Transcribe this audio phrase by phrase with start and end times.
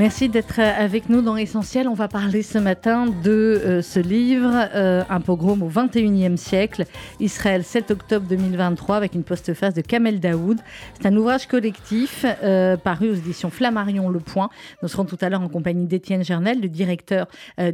[0.00, 1.86] Merci d'être avec nous dans Essentiel.
[1.86, 6.86] On va parler ce matin de euh, ce livre, euh, Un pogrom au XXIe siècle,
[7.20, 10.58] Israël 7 octobre 2023, avec une postface de Kamel Daoud.
[10.94, 14.48] C'est un ouvrage collectif euh, paru aux éditions Flammarion Le Point.
[14.80, 17.26] Nous serons tout à l'heure en compagnie d'Étienne Gernel, le directeur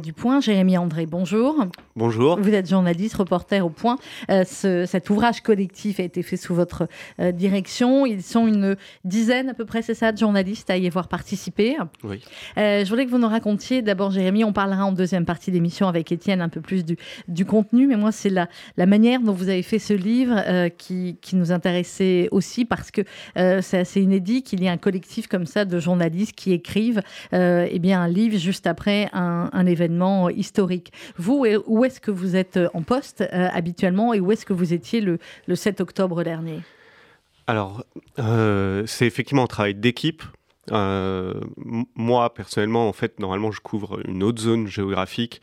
[0.03, 0.41] du Point.
[0.41, 1.63] Jérémy André, bonjour.
[1.95, 2.37] Bonjour.
[2.41, 3.95] Vous êtes journaliste, reporter au Point.
[4.27, 6.89] Ce, cet ouvrage collectif a été fait sous votre
[7.31, 8.05] direction.
[8.05, 11.77] Ils sont une dizaine à peu près, c'est ça, de journalistes à y avoir participé?
[12.03, 12.16] Oui.
[12.57, 15.87] Euh, je voulais que vous nous racontiez, d'abord Jérémy, on parlera en deuxième partie d'émission
[15.87, 19.33] avec Étienne un peu plus du, du contenu, mais moi c'est la, la manière dont
[19.33, 23.01] vous avez fait ce livre euh, qui, qui, nous intéressait aussi parce que
[23.37, 27.01] euh, c'est assez inédit qu'il y ait un collectif comme ça de journalistes qui écrivent
[27.31, 30.91] eh bien, un livre juste après un, un événement historique.
[31.17, 35.01] Vous, où est-ce que vous êtes en poste habituellement et où est-ce que vous étiez
[35.01, 36.61] le, le 7 octobre dernier?
[37.47, 37.85] Alors,
[38.19, 40.21] euh, c'est effectivement un travail d'équipe.
[40.71, 41.33] Euh,
[41.95, 45.41] moi, personnellement, en fait, normalement, je couvre une autre zone géographique,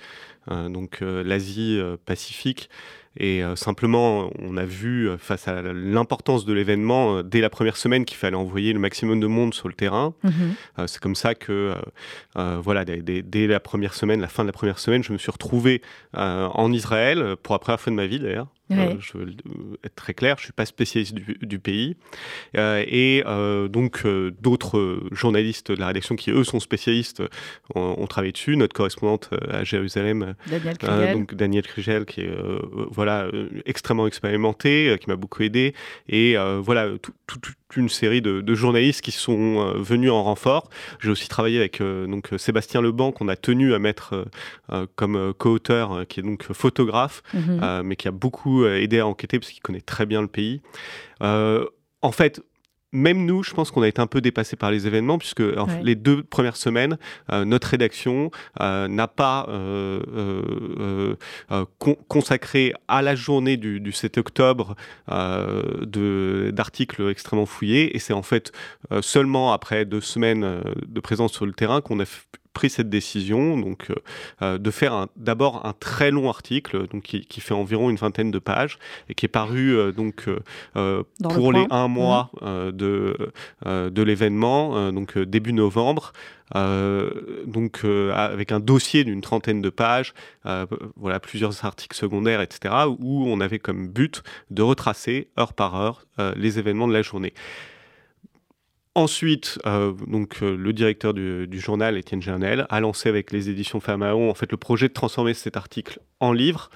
[0.51, 2.69] euh, donc euh, l'Asie Pacifique.
[3.17, 8.17] Et simplement, on a vu, face à l'importance de l'événement, dès la première semaine, qu'il
[8.17, 10.15] fallait envoyer le maximum de monde sur le terrain.
[10.81, 11.77] Euh, c'est comme ça que,
[12.37, 15.13] euh, voilà, dès, dès, dès, la première semaine, la fin de la première semaine, je
[15.13, 15.81] me suis retrouvé
[16.15, 18.49] en Israël, pour la première fois de ma vie d'ailleurs.
[18.71, 18.97] Ouais.
[18.99, 19.27] je veux
[19.85, 21.97] être très clair, je suis pas spécialiste du, du pays.
[22.55, 23.23] et
[23.71, 24.07] donc,
[24.41, 27.23] d'autres journalistes de la rédaction qui, eux, sont spécialistes,
[27.75, 28.57] ont, travaillé dessus.
[28.57, 32.31] Notre correspondante à Jérusalem, Daniel Krigel, donc Daniel Krigel qui est
[32.91, 35.75] voilà, euh, extrêmement expérimenté, euh, qui m'a beaucoup aidé,
[36.09, 36.89] et euh, voilà,
[37.75, 40.71] toute une série de, de, journalistes qui sont euh, venus en renfort.
[41.01, 44.27] J'ai aussi travaillé avec euh, donc Sébastien Leban qu'on a tenu à mettre
[44.73, 47.41] euh, comme co-auteur, qui est donc photographe, Mhm.
[47.41, 47.83] mm -hmm.
[47.83, 50.61] mais qui a beaucoup aidé à enquêter parce qu'il connaît très bien le pays.
[52.09, 52.43] en fait,
[52.95, 55.83] même nous, je pense qu'on a été un peu dépassé par les événements, puisque ouais.
[55.83, 56.97] les deux premières semaines,
[57.31, 61.15] euh, notre rédaction euh, n'a pas euh,
[61.79, 64.77] con consacré à la journée du, du 7 octobre
[65.09, 67.97] d'articles extrêmement fouillés.
[67.97, 68.53] Et c'est en fait
[69.01, 72.05] seulement après deux semaines de présence sur le terrain qu'on a
[72.55, 73.93] pris cette décision donc
[74.41, 78.31] euh, de faire d'abord un très long article donc qui, qui, fait environ une vingtaine
[78.31, 78.79] de pages
[79.11, 80.27] et qui est paru euh, donc
[80.77, 82.71] euh, pour les un mois mmh.
[82.71, 83.17] de
[83.65, 86.13] de l'événement donc début novembre
[86.55, 87.85] donc
[88.15, 90.15] avec un dossier d'une trentaine de pages
[90.97, 96.07] voilà plusieurs articles secondaires etc où on avait comme but de retracer heure par heure
[96.37, 97.35] les événements de la journée.
[98.97, 99.93] Ensuite, euh,
[100.43, 104.53] euh, le directeur du, journal, Étienne Gernel, a lancé avec les éditions Famaon en fait,
[104.53, 106.71] le projet de transformer cet article en livre.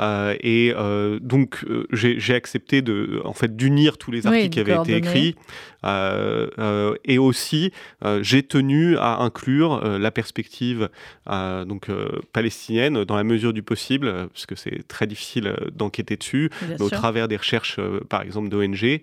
[0.00, 4.60] Euh, et euh, donc, j'ai accepté de, en fait, d'unir tous les articles oui, qui
[4.60, 5.36] avaient été écrits.
[5.84, 7.72] Euh, et aussi,
[8.20, 10.88] j'ai tenu à inclure la perspective
[11.26, 11.88] donc,
[12.32, 16.90] palestinienne dans la mesure du possible, parce que c'est très difficile d'enquêter dessus, mais au
[16.90, 17.78] travers des recherches,
[18.08, 19.00] par exemple, d'ONG,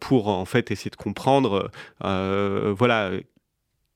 [0.00, 1.70] pour en fait essayer de comprendre
[2.04, 3.10] euh, voilà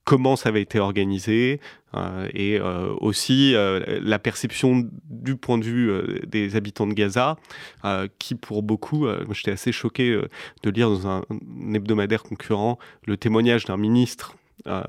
[0.08, 1.60] comment ça avait été organisé
[1.94, 4.88] euh, et euh, aussi euh, la perception
[5.28, 7.36] du point de vue euh, des habitants de Gaza,
[7.84, 10.18] euh, qui pour beaucoup, j'étais assez choqué
[10.62, 14.34] de lire dans un, un hebdomadaire concurrent le témoignage d'un ministre
[14.66, 14.82] euh,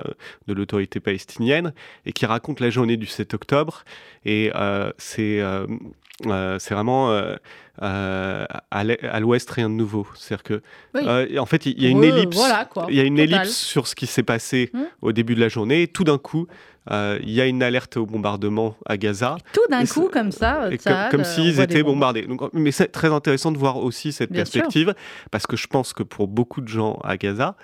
[0.48, 1.74] de l'autorité palestinienne
[2.06, 3.84] et qui raconte la journée du 7 octobre.
[4.26, 5.40] Et euh, c'est
[7.82, 10.08] euh, à l'ouest rien de nouveau.
[10.16, 10.62] C'est-à-dire que,
[10.96, 11.40] oui.
[11.40, 13.96] en fait, il y a une ellipse, voilà, il y a une ellipse sur ce
[13.96, 14.80] qui s'est passé mmh.
[15.02, 15.84] au début de la journée.
[15.84, 16.48] Et tout d'un coup,
[16.90, 19.38] il euh, y a une alerte au bombardement à Gaza.
[19.54, 22.24] Tout d'un coup, comme ça, et comme, comme s'ils étaient bombardés.
[22.24, 24.96] Donc, mais c'est très intéressant de voir aussi cette Bien perspective, sûr.
[25.30, 27.56] parce que je pense que pour beaucoup de gens à Gaza,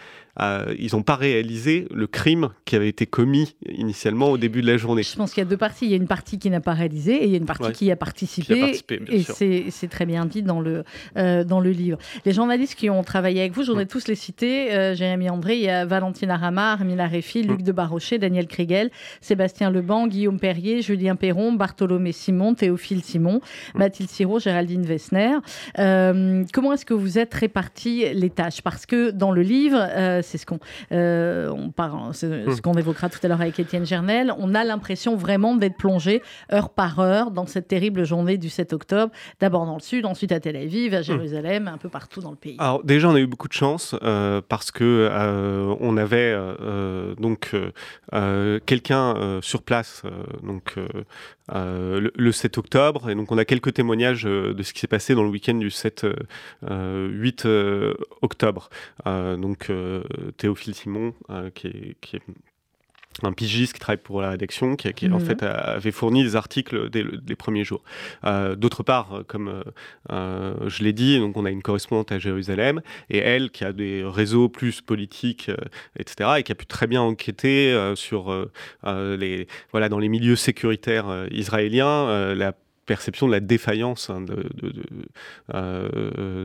[0.42, 4.68] euh, ils n'ont pas réalisé le crime qui avait été commis initialement au début de
[4.68, 5.02] la journée.
[5.02, 5.86] Je pense qu'il y a deux parties.
[5.86, 7.64] Il y a une partie qui n'a pas réalisé et il y a une partie
[7.64, 7.72] ouais.
[7.72, 8.54] qui a participé.
[8.54, 10.84] Qui a participé et c'est très bien dit dans le,
[11.18, 11.98] euh, dans le livre.
[12.26, 13.90] Les journalistes qui ont travaillé avec vous, je voudrais mmh.
[13.90, 14.74] tous les citer.
[14.74, 17.64] Euh, Jérémy André, il y a Valentina Ramar, Mila Refi, Luc mmh.
[17.64, 18.90] de Barrochet, Daniel Kriegel,
[19.22, 23.42] Sébastien Leban, Guillaume Perrier, Julien Perron, Bartholomé Simon, Théophile Simon,
[23.74, 23.78] mmh.
[23.78, 25.38] Mathilde Siro, Géraldine Wessner.
[25.80, 28.62] Euh, comment est-ce que vous êtes répartis les tâches?
[28.62, 29.88] Parce que dans le livre,
[30.22, 30.60] c'est ce qu'on
[30.92, 35.16] on parle, ce, ce qu'on évoquera tout à l'heure avec Étienne Gernel, on a l'impression
[35.16, 39.76] vraiment d'être plongé heure par heure dans cette terrible journée du 7 octobre, d'abord dans
[39.76, 42.56] le sud, sud, ensuite à Tel Aviv, à Jérusalem, un peu partout dans le pays.
[42.60, 43.96] Alors déjà, on a eu beaucoup de chance
[44.50, 45.10] parce que
[45.80, 46.36] on avait
[47.18, 47.56] donc
[48.66, 50.04] quelqu'un sur place,
[50.44, 50.76] donc
[51.54, 55.24] le, 7 octobre, et donc on a quelques témoignages de ce qui s'est passé dans
[55.24, 56.06] le week-end du 7
[56.70, 57.48] 8
[58.22, 58.70] octobre.
[59.06, 59.72] donc
[60.38, 61.14] Théophile Simon,
[61.54, 62.22] qui est, qui est
[63.24, 65.26] un pigiste qui travaille pour la rédaction, qui, en mhm.
[65.26, 67.84] fait avait fourni des articles dès, les premiers jours.
[68.26, 69.64] Euh, d'autre part, comme euh,
[70.12, 73.72] euh, je l'ai dit, donc on a une correspondante à Jérusalem et elle qui a
[73.72, 75.50] des réseaux plus politiques,
[75.98, 78.48] etc., et qui a pu très bien enquêter sur
[78.86, 82.54] les voilà dans les milieux sécuritaires israéliens la
[82.86, 84.74] perception de la défaillance hein, de, de,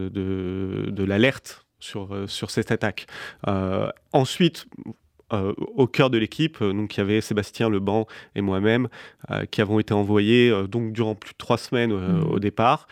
[0.09, 3.07] de, de l'alerte sur, sur cette attaque.
[4.13, 4.67] ensuite,
[5.33, 8.89] euh, au cœur de l'équipe, euh, donc il y avait Sébastien Leban et moi-même
[9.31, 12.25] euh, qui avons été envoyés donc durant plus de trois semaines mmh.
[12.31, 12.89] au départ.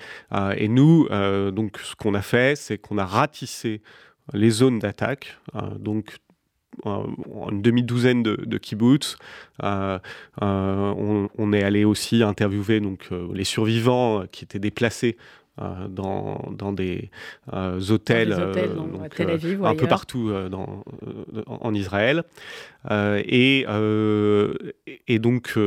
[0.56, 1.08] et nous,
[1.52, 3.82] donc ce qu'on a fait, c'est qu'on a ratissé
[4.32, 5.38] les zones d'attaque,
[5.79, 6.17] donc
[6.85, 9.17] une demi-douzaine de, de kibbutz.
[9.62, 15.17] on, on, est allé aussi interviewer donc, les survivants qui étaient déplacés
[15.61, 17.11] euh, dans, dans, des
[17.53, 18.53] euh, hôtels, euh,
[19.65, 20.85] un peu partout dans,
[21.47, 22.25] en Israël.
[22.91, 23.67] Et,
[25.09, 25.59] et, donc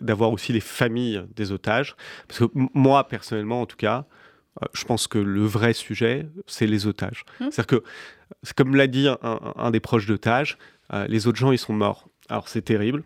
[0.00, 1.96] d'avoir aussi les familles des otages.
[2.28, 2.44] Parce que
[2.74, 4.04] moi, personnellement, en tout cas,
[4.72, 7.24] je pense que le vrai sujet, c'est les otages.
[7.40, 7.50] Hum.
[7.50, 7.84] C'est-à-dire que,
[8.56, 9.18] comme l'a dit un,
[9.56, 10.58] un des proches d'otages,
[11.08, 12.08] les autres gens, ils sont morts.
[12.28, 13.02] Alors c'est terrible,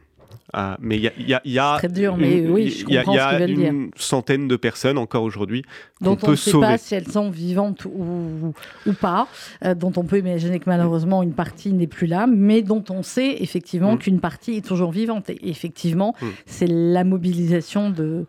[0.54, 3.38] ah, mais il y a, y a, très dur, mais oui, je comprends y a,
[3.38, 5.62] ce une centaine de personnes encore aujourd'hui
[6.00, 8.54] dont on ne sait pas si elles sont vivantes ou,
[8.86, 9.28] ou pas,
[9.64, 13.02] euh, dont on peut imaginer que malheureusement une partie n'est plus là, mais dont on
[13.02, 13.98] sait effectivement mm.
[13.98, 15.28] qu'une partie est toujours vivante.
[15.28, 16.26] Et effectivement, mm.
[16.46, 18.24] c'est la mobilisation de,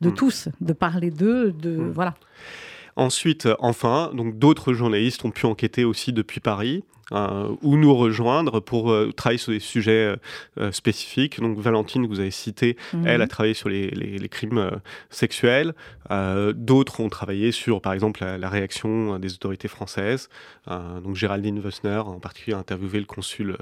[0.00, 0.14] de mm.
[0.14, 2.14] tous, de parler d'eux, de voilà.
[2.96, 6.82] Ensuite, enfin, donc d'autres journalistes ont pu enquêter aussi depuis Paris.
[7.12, 10.16] Euh, ou nous rejoindre pour euh, travailler sur des sujets
[10.58, 11.40] euh, spécifiques.
[11.40, 13.06] Donc Valentine, vous avez cité, mhm.
[13.06, 14.70] elle a travaillé sur les, les, crimes
[15.10, 15.74] sexuels.
[16.54, 20.28] D'autres ont travaillé sur, par exemple, la, réaction des autorités françaises.
[20.68, 23.56] donc Géraldine Wessner, en particulier, a interviewé le consul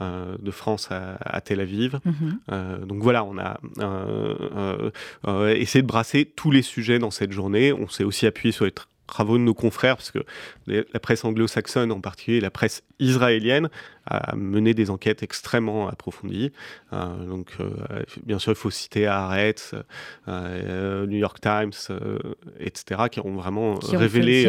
[0.00, 1.98] de France à, Tel Aviv.
[2.04, 2.86] Mhm.
[2.86, 3.58] donc voilà, on a
[5.54, 7.72] essayé de brasser tous les sujets dans cette journée.
[7.72, 8.72] On s'est aussi appuyé sur les
[9.06, 10.20] travaux de nos confrères, parce que
[10.66, 13.68] la presse anglo-saxonne, en particulier la presse israélienne,
[14.06, 16.52] a mené des enquêtes extrêmement approfondies.
[16.92, 17.70] Euh, donc, euh,
[18.24, 19.74] bien sûr, il faut citer Haaretz,
[20.28, 21.72] euh, New York Times,
[22.58, 24.46] etc., qui ont vraiment révélé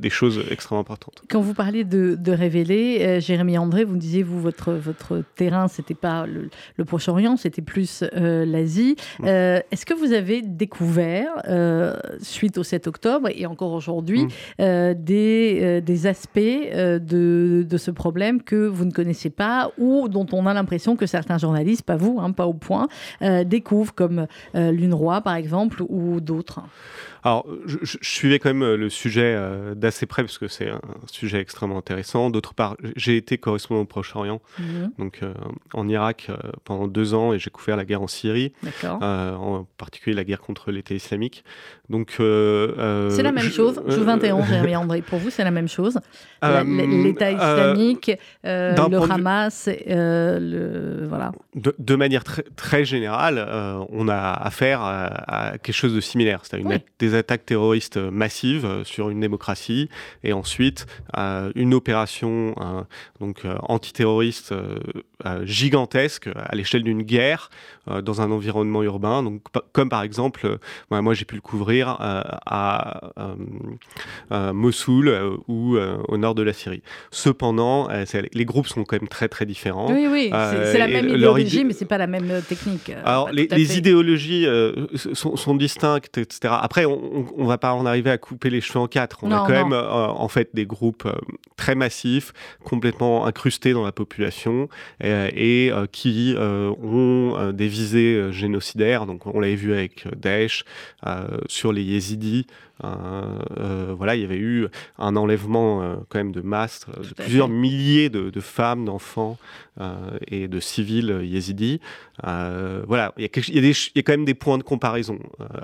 [0.00, 1.22] des, choses extrêmement importantes.
[1.28, 5.94] Quand vous parlez de, révéler, Jérémy André, vous me disiez, vous, votre, votre terrain, c'était
[5.94, 8.96] pas le, Proche-Orient, c'était plus l'Asie.
[9.24, 11.30] Est-ce que vous avez découvert,
[12.20, 14.26] suite au 7 octobre et encore aujourd'hui,
[14.58, 14.94] mm.
[14.94, 20.46] des, des aspects de, de ce problème que vous ne connaissez pas ou dont on
[20.46, 22.88] a l'impression que certains journalistes, pas vous, hein, pas au point,
[23.22, 26.60] euh, découvrent, comme euh, Lune Roy par exemple ou d'autres
[27.24, 30.80] alors, je, suivais quand même euh, le sujet euh, d'assez près, parce que c'est un
[31.10, 32.28] sujet extrêmement intéressant.
[32.28, 34.90] D'autre part, j'ai été correspondant au Proche-Orient, mhm.
[34.98, 35.32] donc euh,
[35.72, 36.30] en Irak
[36.64, 40.70] pendant deux ans, et j'ai couvert la guerre en Syrie, en particulier la guerre contre
[40.70, 41.44] l'État islamique.
[41.88, 43.82] Donc, c'est la même chose.
[43.88, 45.00] Je vous interromps, Jérémy André.
[45.00, 45.98] Pour vous, c'est la même chose.
[46.42, 48.10] L'État islamique,
[48.42, 51.32] le Hamas, le voilà.
[51.54, 53.46] De, manière très, très générale,
[53.88, 58.84] on a affaire à, quelque chose de similaire, c'est-à-dire une des attaques terroristes massives euh,
[58.84, 59.88] sur une démocratie
[60.22, 62.82] et ensuite euh, une opération euh,
[63.20, 64.54] donc antiterroriste
[65.44, 67.50] gigantesque à l'échelle d'une guerre
[68.02, 69.22] dans un environnement urbain.
[69.22, 69.42] Donc
[69.72, 70.58] comme par exemple,
[70.90, 73.00] moi j'ai pu le couvrir à,
[74.52, 76.82] Mossoul ou au nord de la Syrie.
[77.10, 77.88] Cependant,
[78.32, 79.90] les groupes sont quand même très très différents.
[79.90, 82.92] Oui oui, c'est la même idéologie, mais c'est pas la même technique.
[83.04, 84.46] Alors les, idéologies
[85.14, 86.54] sont, sont, distinctes, etc.
[86.60, 87.03] Après, on,
[87.36, 89.20] on, va pas en arriver à couper les cheveux en quatre.
[89.22, 91.12] On a quand même euh, en fait des groupes euh,
[91.56, 92.32] très massifs,
[92.64, 94.68] complètement incrustés dans la population
[95.02, 99.06] euh, et qui ont des visées génocidaires.
[99.06, 100.64] Donc on l'avait vu avec Daesh
[101.48, 102.46] sur les Yézidis.
[102.82, 104.66] Voilà, il y avait eu
[104.98, 109.38] un enlèvement quand même de masse de plusieurs milliers de, de femmes, d'enfants
[110.28, 111.80] et de civils yézidis.
[112.22, 115.18] voilà, il y, a il, y a quand même des points de comparaison.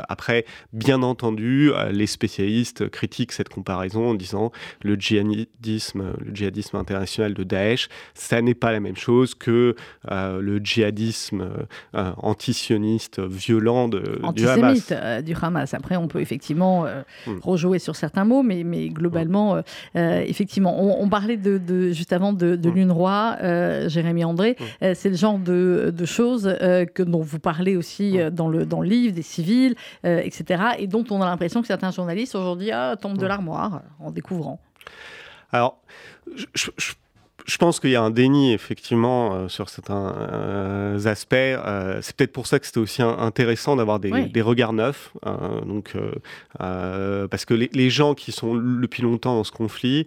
[0.08, 4.52] après, bien entendu, euh, les spécialistes critiquent cette comparaison en disant
[4.82, 9.74] le djihadisme, le djihadisme international de Daesh, ça n'est pas la même chose que
[10.10, 11.50] euh, le djihadisme
[11.94, 14.92] euh, antisioniste violent de, du Hamas.
[15.24, 15.74] du Hamas.
[15.74, 16.86] Après, on peut effectivement
[17.26, 17.38] mm.
[17.42, 20.00] rejouer sur certains mots, mais, mais globalement, mm.
[20.26, 25.92] effectivement, on, parlait de, juste avant de, de l'UNRWA, Jérémy André, c'est le genre de,
[26.04, 26.56] choses
[26.94, 31.04] que, dont vous parlez aussi dans, le, dans le livre, des civils, etc., et dont
[31.10, 34.60] on a l'impression que certains journalistes aujourd'hui ah, tombent de l'armoire en découvrant.
[35.52, 35.78] Alors,
[36.34, 36.92] je, je
[37.58, 41.34] pense qu'il y a un déni effectivement euh, sur certains euh, aspects.
[41.34, 45.12] Euh, c'est peut-être pour ça que c'était aussi intéressant d'avoir des, regards neufs.
[45.66, 45.94] donc,
[46.58, 50.06] parce que les, gens qui sont depuis longtemps dans ce conflit,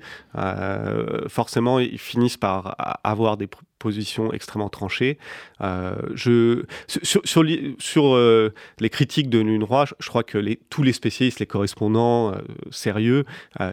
[1.27, 3.47] forcément, ils finissent par avoir des
[3.83, 5.17] position extrêmement tranchée.
[5.61, 7.43] Euh, je, sur, sur,
[7.79, 11.45] sur euh, les critiques de l'UNRWA, je, je, crois que les, tous les spécialistes, les
[11.45, 12.37] correspondants euh,
[12.71, 13.25] sérieux,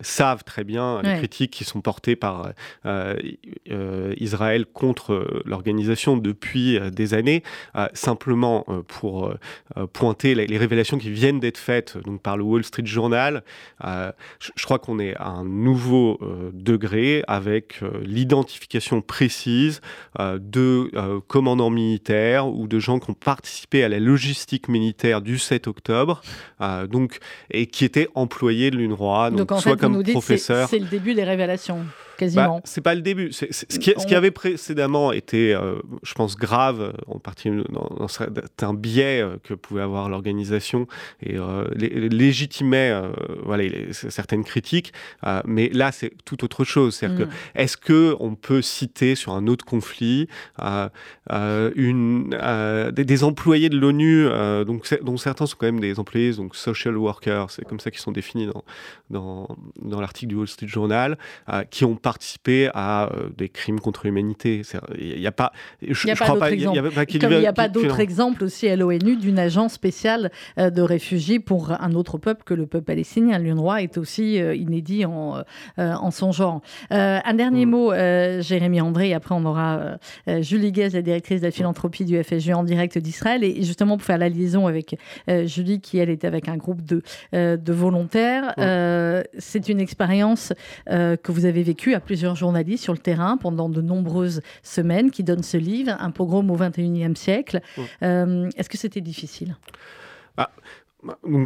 [0.03, 2.53] savent très bien les critiques qui sont portées par
[4.19, 7.43] Israël contre l'organisation depuis des années.
[7.93, 9.35] simplement pour
[9.93, 13.43] pointer les, révélations qui viennent d'être faites donc, par le Wall Street Journal,
[13.83, 16.19] je, je, crois qu'on est à un nouveau
[16.53, 19.81] degré avec l'identification précise
[20.19, 25.39] de euh, commandants militaires ou de gens qui ont participé à la logistique militaire du
[25.39, 26.21] 7 octobre,
[26.61, 27.19] euh, donc,
[27.51, 30.69] et qui étaient employés de l'UNRWA, donc, soit comme professeurs.
[30.69, 31.85] C'est le début des révélations.
[32.35, 33.33] Bah, c'est pas le début.
[33.33, 38.09] ce, qui, ce, qui, avait précédemment été, euh, je pense, grave, en partie dans,
[38.63, 40.87] un biais euh, que pouvait avoir l'organisation
[41.23, 42.93] et euh, légitimait
[43.45, 44.93] voilà, certaines critiques.
[45.45, 46.95] mais là, c'est tout autre chose.
[46.95, 47.35] C'est-à-dire que mm.
[47.55, 50.29] est-ce que on peut citer sur un autre conflit
[51.31, 52.37] une,
[52.93, 54.29] des, employés de l'ONU,
[54.67, 58.01] donc dont certains sont quand même des employés, donc social workers, c'est comme ça qu'ils
[58.01, 58.65] sont définis dans,
[59.11, 61.19] dans, dans l'article du Wall Street Journal,
[61.71, 64.63] qui ont participer à euh, des crimes contre l'humanité.
[64.99, 65.53] Il n'y a pas.
[65.81, 66.51] Je, il crois pas.
[66.51, 71.39] Il n'y a, pas d'autres exemples aussi à l'ONU d'une agence spéciale euh, de réfugiés
[71.39, 73.39] pour un autre peuple que le peuple palestinien.
[73.39, 75.45] L'UNRWA est aussi euh, inédit en,
[75.77, 76.63] en son genre.
[76.91, 77.71] un dernier mm.
[77.71, 77.93] mot,
[78.41, 79.99] Jérémy André, et après on aura
[80.41, 83.45] Julie Guez, la directrice de la philanthropie du FSU en direct d'Israël.
[83.45, 84.97] Et justement pour faire la liaison avec
[85.45, 87.03] Julie, qui elle est avec un groupe de,
[87.33, 88.55] de volontaires,
[89.39, 90.53] c'est une expérience
[90.87, 95.23] que vous avez vécue à plusieurs journalistes sur le terrain pendant de nombreuses semaines qui
[95.23, 97.61] donnent ce livre, Un pogrom au XXIe siècle.
[98.03, 99.57] Euh, est-ce que c'était difficile?
[100.39, 100.51] Ah,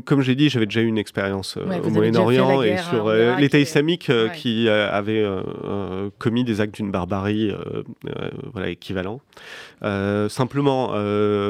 [0.04, 3.58] comme j'ai dit, j'avais déjà eu une expérience euh, au Moyen-Orient et sur euh, l'État
[3.58, 5.25] islamique euh, qui avait
[6.18, 7.52] commis des actes d'une barbarie
[8.52, 9.20] voilà, équivalent.
[10.28, 10.92] simplement,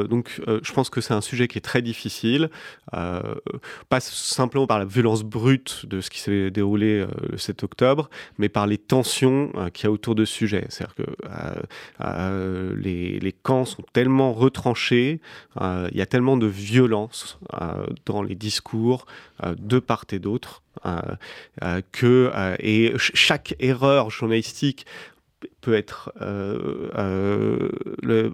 [0.04, 2.50] donc, je pense que c'est un sujet qui est très difficile,
[2.90, 8.48] pas simplement par la violence brute de ce qui s'est déroulé le 7 octobre, mais
[8.48, 10.66] par les tensions qu'il y a autour de ce sujet.
[10.68, 15.20] C'est-à-dire que les, les, camps sont tellement retranchés,
[15.60, 17.38] il y a tellement de violence
[18.06, 19.06] dans les discours
[19.42, 21.00] euh, de part et d'autre, euh,
[21.62, 24.86] euh, que et chaque erreur journalistique
[25.60, 26.12] peut être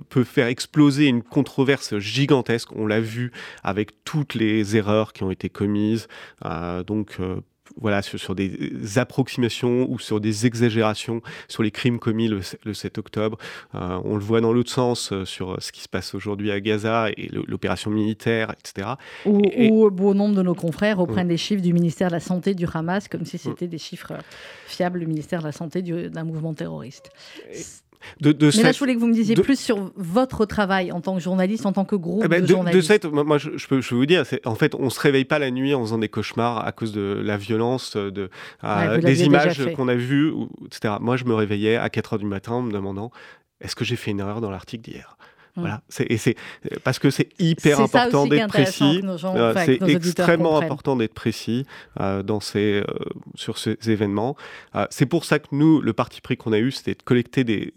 [0.08, 2.70] peut faire exploser une controverse gigantesque.
[2.76, 6.08] On l'a vu avec toutes les erreurs qui ont été commises.
[6.86, 7.18] donc
[7.76, 12.40] voilà, sur, des approximations ou sur des exagérations sur les crimes commis le,
[12.72, 13.38] 7 octobre.
[13.74, 16.60] Euh, on le voit dans l'autre sens euh, sur ce qui se passe aujourd'hui à
[16.60, 18.90] Gaza et l'opération militaire, etc.
[19.26, 22.66] Et, bon nombre de nos confrères reprennent les chiffres du ministère de la Santé du
[22.72, 24.12] Hamas comme si c'était des chiffres
[24.66, 27.10] fiables du ministère de la Santé d'un mouvement terroriste.
[28.20, 31.14] De, Mais là, je voulais que vous me disiez plus sur votre travail en tant
[31.14, 32.76] que journaliste, en tant que groupe eh ben, de, journalistes.
[32.76, 35.38] De cette, moi, je, peux, je, peux, vous dire, en fait, on se réveille pas
[35.38, 38.30] la nuit en faisant des cauchemars à cause de la violence, de,
[39.02, 40.32] des images qu'on a vues,
[40.66, 40.94] etc.
[41.00, 43.10] Moi, je me réveillais à 4 heures du matin en me demandant
[43.60, 45.16] est-ce que j'ai fait une erreur dans l'article d'hier?
[45.60, 46.36] Voilà, c'est, et c'est
[46.84, 49.02] parce que c'est hyper important d'être précis.
[49.24, 51.66] Euh, c'est extrêmement important d'être précis
[52.00, 52.84] euh, dans ces, euh,
[53.34, 54.36] sur ces événements.
[54.90, 57.72] c'est pour ça que nous, le parti pris qu'on a eu, c'était de collecter des,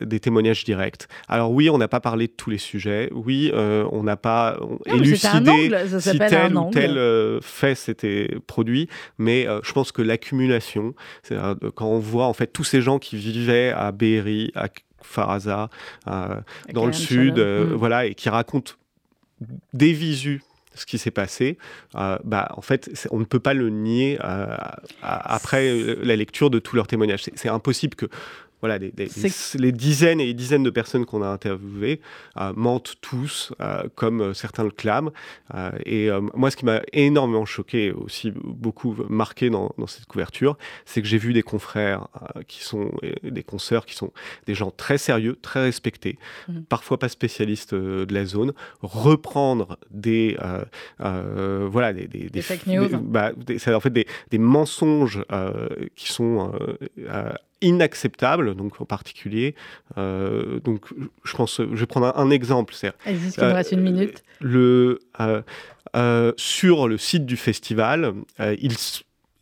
[0.00, 1.06] des témoignages directs.
[1.28, 3.10] Alors oui, on n'a pas parlé de tous les sujets.
[3.12, 8.88] Oui, on n'a pas élucidé si tel ou tel fait s'était produit.
[9.18, 10.94] Mais je pense que l'accumulation,
[11.74, 14.68] quand on voit en fait tous ces gens qui vivaient à Be'eri, à
[15.08, 15.70] Faraza,
[16.06, 16.40] euh,
[16.72, 17.72] dans le sud, euh, mm.
[17.74, 18.78] voilà, et qui raconte
[19.72, 20.42] des visus
[20.74, 21.58] ce qui s'est passé,
[21.96, 24.16] euh, bah, en fait, on ne peut pas le nier
[25.02, 27.24] après la lecture de tous leurs témoignages.
[27.34, 28.06] C'est impossible que
[28.60, 32.00] voilà, les dizaines et les dizaines de personnes qu'on a interviewées
[32.54, 33.52] mentent tous,
[33.94, 35.12] comme certains le clament.
[35.86, 41.08] et moi, ce qui m'a énormément choqué, aussi beaucoup marqué dans, cette couverture, c'est que
[41.08, 42.08] j'ai vu des confrères
[42.46, 42.90] qui sont
[43.22, 44.12] des consoeurs qui sont
[44.46, 46.60] des gens très sérieux, très respectés, mmh.
[46.68, 50.36] parfois pas spécialistes de la zone, reprendre des
[50.98, 53.32] voilà des, des, fake news, bah,
[53.68, 53.92] en fait
[54.30, 55.24] des, mensonges
[55.94, 56.52] qui sont
[57.60, 59.54] inacceptable, donc en particulier.
[59.96, 60.86] Euh, donc,
[61.24, 62.74] je pense, je vais prendre un, exemple.
[62.74, 64.22] Est-ce qu'il reste une minute.
[64.40, 65.42] Le, euh,
[65.96, 68.74] euh, sur le site du festival, il,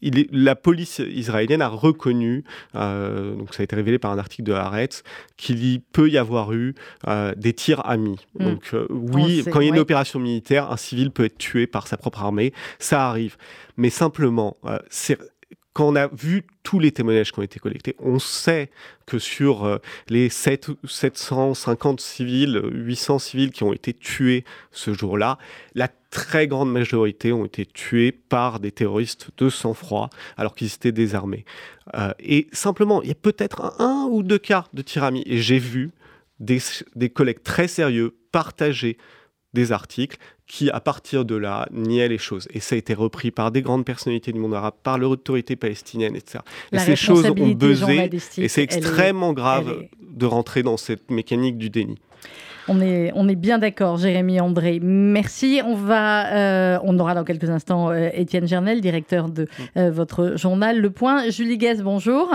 [0.02, 2.44] il est, la police israélienne a reconnu,
[2.74, 5.02] donc ça a été révélé par un article de Haaretz,
[5.36, 6.74] qu'il y peut y avoir eu
[7.36, 8.18] des tirs amis.
[8.38, 8.44] Hmm.
[8.44, 11.86] Donc oui, quand il y a une opération militaire, un civil peut être tué par
[11.88, 13.36] sa propre armée, ça arrive.
[13.76, 14.56] Mais simplement,
[14.88, 15.18] c'est
[15.76, 18.70] quand on a vu tous les témoignages qui ont été collectés, on sait
[19.04, 19.76] que sur euh,
[20.08, 25.36] les 7, 750 civils, 800 civils qui ont été tués ce jour-là,
[25.74, 30.92] la très grande majorité ont été tués par des terroristes de sang-froid alors qu'ils étaient
[30.92, 31.44] désarmés.
[31.94, 35.24] Euh, et simplement, il y a peut-être un, ou deux cas de tirami.
[35.26, 35.90] Et j'ai vu
[36.40, 36.58] des,
[36.94, 38.96] des collègues très sérieux partager
[39.52, 42.46] des articles qui, à partir de là, niaient les choses.
[42.52, 46.14] Et ça a été repris par des grandes personnalités du monde arabe, par l'autorité palestinienne,
[46.14, 46.40] etc.
[46.72, 51.70] et ces choses ont buzzé, et c'est extrêmement grave de rentrer dans cette mécanique du
[51.70, 51.96] déni.
[52.68, 54.80] On est, on est bien d'accord, Jérémy André.
[54.82, 55.60] Merci.
[55.64, 60.36] On va, euh, on aura dans quelques instants euh, Étienne Gernel, directeur de euh, votre
[60.36, 61.30] journal Le Point.
[61.30, 62.28] Julie Guez, bonjour.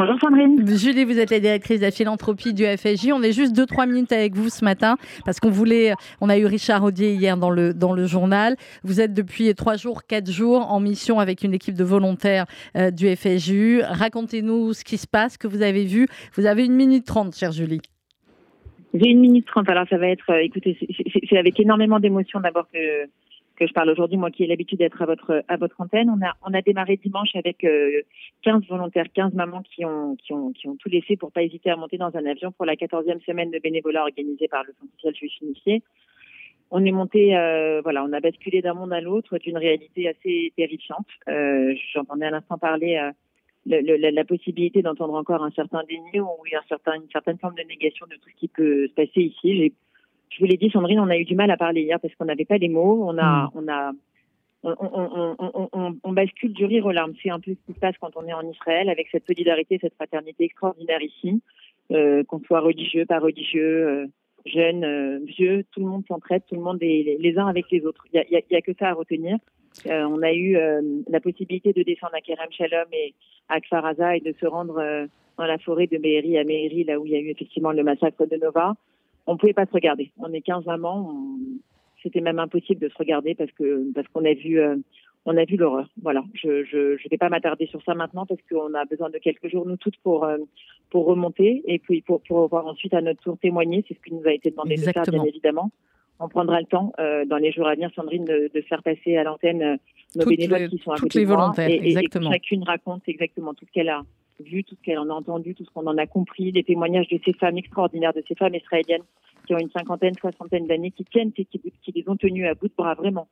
[0.00, 0.66] Bonjour Sandrine.
[0.66, 3.12] Julie, vous êtes la directrice de la philanthropie du FSJ.
[3.12, 5.92] On est juste 2-3 minutes avec vous ce matin parce qu'on voulait,
[6.22, 8.56] on a eu Richard Audier hier dans le, dans le journal.
[8.82, 12.46] Vous êtes depuis 3 jours, 4 jours en mission avec une équipe de volontaires
[12.78, 13.82] euh, du FSJU.
[13.82, 16.06] Racontez-nous ce qui se passe, ce que vous avez vu.
[16.34, 17.82] Vous avez une minute 30, chère Julie.
[18.94, 19.68] J'ai une minute 30.
[19.68, 20.78] Alors ça va être, euh, écoutez,
[21.28, 23.04] c'est avec énormément d'émotion d'abord que
[23.60, 26.08] que je parle aujourd'hui, moi qui ai l'habitude d'être à votre à votre antenne.
[26.08, 30.32] On a on a démarré dimanche avec 15 euh, volontaires, 15 mamans qui ont qui
[30.32, 32.74] ont qui ont tout laissé pour pas hésiter à monter dans un avion pour la
[32.74, 35.82] 14e semaine de bénévolat organisée par le Centre social juif unifié.
[36.72, 40.52] On est monté, euh, voilà, on a basculé d'un monde à l'autre, d'une réalité assez
[40.56, 41.08] terrifiante.
[41.28, 43.10] Euh, J'entendais à l'instant parler euh,
[43.66, 48.06] la, possibilité d'entendre encore un certain déni ou un certain, une certaine forme de négation
[48.06, 49.74] de tout ce qui peut se passer ici
[50.30, 52.24] je vous l'ai dit, Sandrine, on a eu du mal à parler hier parce qu'on
[52.24, 53.04] n'avait pas les mots.
[53.04, 53.50] On a, mm.
[53.54, 53.92] on a,
[54.62, 54.76] on,
[55.38, 57.14] on, on, on, bascule du rire aux larmes.
[57.22, 59.78] C'est un peu ce qui se passe quand on est en Israël avec cette solidarité,
[59.80, 61.42] cette fraternité extraordinaire ici.
[61.92, 64.06] Euh, qu'on soit religieux, pas religieux, euh,
[64.46, 67.84] jeune, euh, vieux, tout le monde s'entraide, tout le monde est les, uns avec les
[67.84, 68.04] autres.
[68.12, 69.38] Il y a, y a, que ça à retenir.
[69.86, 70.56] Euh, on a eu
[71.08, 73.12] la possibilité de descendre à Kerem Shalom et
[73.48, 74.80] à Kfaraza et de se rendre
[75.36, 77.82] dans la forêt de Meiri à Meiri, là où il y a eu effectivement le
[77.82, 78.74] massacre de Nova
[79.30, 80.10] on pouvait pas se regarder.
[80.18, 81.14] On est 15 amants,
[82.02, 84.76] c'était même impossible de se regarder parce que parce qu'on a vu euh,
[85.24, 85.88] on a vu l'horreur.
[86.02, 89.18] Voilà, je je je vais pas m'attarder sur ça maintenant parce qu'on a besoin de
[89.18, 90.38] quelques jours nous toutes pour euh,
[90.90, 93.84] pour remonter et puis pour pour pouvoir ensuite à notre tour témoigner.
[93.86, 95.70] C'est ce qui nous a été demandé de faire bien évidemment.
[96.18, 99.16] On prendra le temps euh, dans les jours à venir, Sandrine, de, de faire passer
[99.16, 99.78] à l'antenne
[100.16, 102.30] nos bénévoles qui sont à côté les et, exactement.
[102.30, 104.02] et chacune raconte exactement tout ce qu'elle a
[104.40, 107.08] vu, tout ce qu'elle en a entendu, tout ce qu'on en a compris, les témoignages
[107.08, 109.02] de ces femmes extraordinaires, de ces femmes israéliennes
[109.46, 112.68] qui ont une cinquantaine, soixantaine d'années, qui tiennent qui, qui les ont tenues à bout
[112.68, 113.28] de bras vraiment,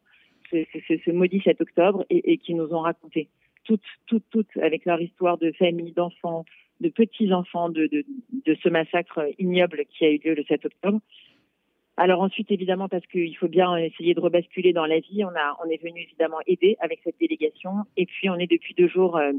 [0.50, 3.28] ce, maudit 7 octobre, et, qui nous ont raconté
[3.64, 6.44] toutes, toutes, toutes, avec leur histoire de famille, d'enfants,
[6.80, 11.00] de petits-enfants, de, de ce massacre ignoble qui a eu lieu le 7 octobre.
[12.00, 15.56] Alors ensuite, évidemment, parce qu'il faut bien essayer de rebasculer dans la vie, on a,
[15.64, 17.72] on est venu évidemment aider avec cette délégation.
[17.96, 19.16] Et puis on est depuis deux jours.
[19.16, 19.32] Euh,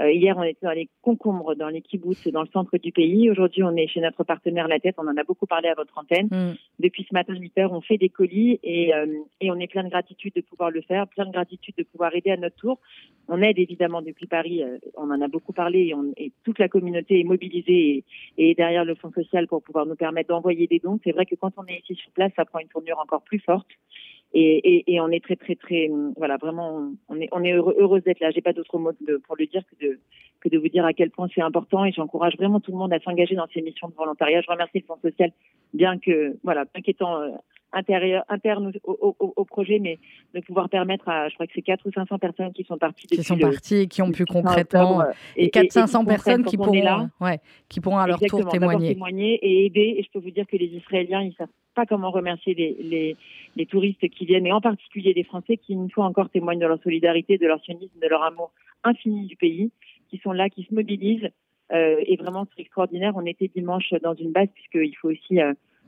[0.00, 3.28] euh, hier, on était dans les concombres, dans les kibbutz, dans le centre du pays.
[3.30, 4.94] Aujourd'hui, on est chez notre partenaire La Tête.
[4.98, 6.28] On en a beaucoup parlé à votre antenne.
[6.30, 6.54] Mm.
[6.78, 9.06] Depuis ce matin 8 heures, on fait des colis et, euh,
[9.40, 12.14] et on est plein de gratitude de pouvoir le faire, plein de gratitude de pouvoir
[12.14, 12.78] aider à notre tour.
[13.26, 14.62] On aide évidemment depuis Paris.
[14.96, 18.04] on en a beaucoup parlé et, on, et toute la communauté est mobilisée
[18.38, 21.00] et, et derrière le fonds social pour pouvoir nous permettre d'envoyer des dons.
[21.02, 23.68] C'est vrai que quand on est ici place, ça prend une tournure encore plus forte.
[24.36, 28.32] Et, on est très très très voilà vraiment on est on est heureuse d'être là.
[28.32, 28.90] J'ai pas d'autre mot
[29.26, 30.00] pour le dire que de
[30.40, 32.92] que de vous dire à quel point c'est important et j'encourage vraiment tout le monde
[32.92, 34.40] à s'engager dans ces missions de volontariat.
[34.40, 35.30] Je remercie le Fonds social,
[35.72, 37.22] bien que voilà, bien qu'étant
[37.74, 39.98] euh, intérieur, interne au, projet, mais
[40.34, 43.06] de pouvoir permettre à, je crois que c'est 4 ou 500 personnes qui sont parties.
[43.06, 47.08] Qui sont parties et qui ont pu concrètement, euh, et, 400-500 personnes qui pourront, là.
[47.20, 48.94] ouais, qui pourront à leur tour témoigner.
[48.94, 49.96] témoigner et aider.
[49.98, 53.16] Et je peux vous dire que les Israéliens, ils savent pas comment remercier les, les,
[53.56, 56.66] les, touristes qui viennent, et en particulier les Français qui, une fois encore, témoignent de
[56.66, 58.52] leur solidarité, de leur sionisme, de leur amour
[58.84, 59.70] infini du pays,
[60.10, 61.28] qui sont là, qui se mobilisent
[61.72, 63.14] et vraiment c'est extraordinaire.
[63.16, 65.40] On était dimanche dans une base puisqu'il faut aussi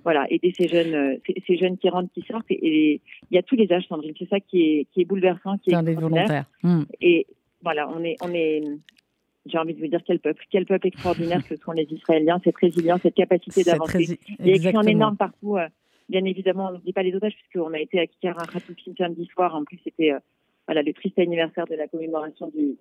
[0.07, 2.49] voilà, aider ces jeunes, ces, jeunes qui rentrent, qui sortent.
[2.49, 4.15] Et, il y a tous les âges, Sandrine.
[4.17, 6.45] C'est ça qui est, qui est bouleversant, qui est, des volontaires.
[6.63, 6.85] Hmm.
[7.01, 7.27] Et
[7.61, 8.63] voilà, on est, on est,
[9.47, 12.57] j'ai envie de vous dire quel peuple, quel peuple extraordinaire que sont les Israéliens, cette
[12.57, 14.17] résilience, cette capacité d'avancer.
[14.39, 15.57] Il y a écrit en énorme partout.
[16.09, 19.57] bien évidemment, on n'oublie pas les otages puisqu'on a été à Kikar Ratoukin samedi soir.
[19.57, 20.13] En plus, c'était
[20.69, 22.77] voilà, le triste anniversaire de la commémoration du,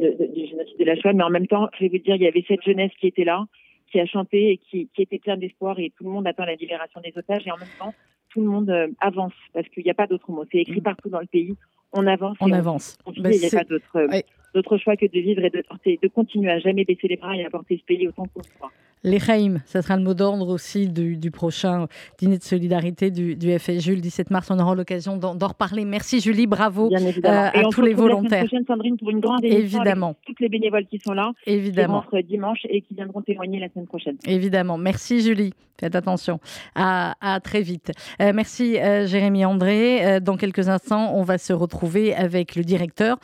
[0.00, 1.12] du génocide de la Shoah.
[1.12, 3.24] Mais en même temps, je vais vous dire, il y avait cette jeunesse qui était
[3.24, 3.48] là
[3.90, 6.54] qui a chanté et qui, qui était plein d'espoir et tout le monde attend la
[6.54, 7.94] libération des otages et en même temps
[8.30, 10.44] tout le monde euh, avance parce qu'il n'y a pas d'autre mot.
[10.50, 10.84] C'est écrit mm.
[10.84, 11.56] partout dans le pays.
[11.92, 12.36] On avance.
[12.40, 12.98] On avance.
[13.06, 16.58] Bah, il n'y a pas d'autre choix que de vivre et de, de continuer à
[16.58, 18.66] jamais baisser les bras et à porter ce pays autant qu'on peut.
[19.04, 21.86] Les Chaim, ça sera le mot d'ordre aussi du, prochain
[22.18, 24.50] dîner de solidarité du, du FSU le 17 mars.
[24.50, 25.84] On aura l'occasion d'en reparler.
[25.84, 28.46] Merci Julie, bravo euh, à tous les volontaires.
[28.50, 30.08] La Sandrine, pour une grande Évidemment.
[30.08, 32.04] Avec toutes les bénévoles qui sont là, Évidemment.
[32.10, 34.16] qui dimanche et qui viendront témoigner la semaine prochaine.
[34.26, 34.78] Évidemment.
[34.78, 35.52] Merci Julie.
[35.80, 36.40] Faites attention.
[36.74, 37.92] À, très vite.
[38.20, 40.20] Euh, merci euh, Jérémy André.
[40.20, 43.18] dans quelques instants, on va se retrouver avec le directeur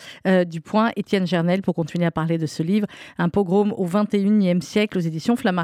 [0.47, 2.87] du Point, Étienne Gernel, pour continuer à parler de ce livre,
[3.19, 5.64] Un pogrom au 21e siècle aux éditions Flammarion.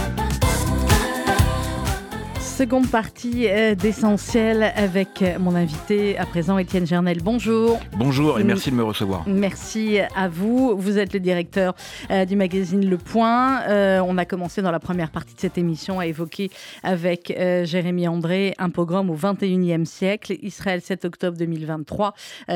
[2.61, 7.17] seconde partie euh, d'Essentiel avec mon invité à présent, Étienne Gernel.
[7.23, 7.79] Bonjour.
[7.97, 9.23] Bonjour et merci de me recevoir.
[9.25, 10.77] Merci à vous.
[10.77, 11.73] Vous êtes le directeur
[12.11, 13.63] euh, du magazine Le Point.
[13.63, 16.51] Euh, on a commencé dans la première partie de cette émission à évoquer
[16.83, 22.13] avec Jérémy André un pogrom au 21e siècle, Israël 7 octobre 2023,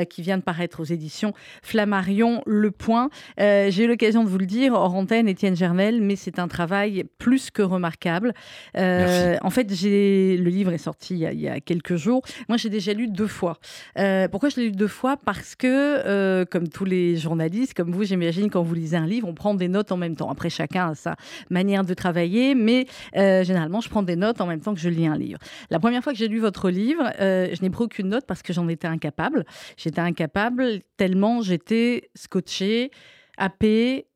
[0.07, 3.09] qui vient de paraître aux éditions Flammarion Le Point.
[3.39, 7.05] J'ai eu l'occasion de vous le dire hors antenne, Étienne Gernel, mais c'est un travail
[7.17, 8.33] plus que remarquable.
[8.75, 9.94] en fait, j'ai
[10.37, 12.21] le livre est sorti il y a, quelques jours.
[12.49, 13.57] Moi, j'ai déjà lu deux fois.
[13.97, 15.17] Euh, pourquoi je l'ai lu deux fois?
[15.17, 19.27] Parce que, euh, comme tous les journalistes, comme vous, j'imagine, quand vous lisez un livre,
[19.27, 20.29] on prend des notes en même temps.
[20.29, 21.15] Après, chacun a sa
[21.49, 24.89] manière de travailler, mais euh, généralement, je prends des notes en même temps que je
[24.89, 25.39] lis un livre.
[25.69, 28.53] La première fois que j'ai lu votre livre, je n'ai pris aucune note parce que
[28.53, 29.45] j'en étais incapable.
[29.77, 32.91] J'étais incapable tellement j'étais scotché,
[33.37, 34.07] happé,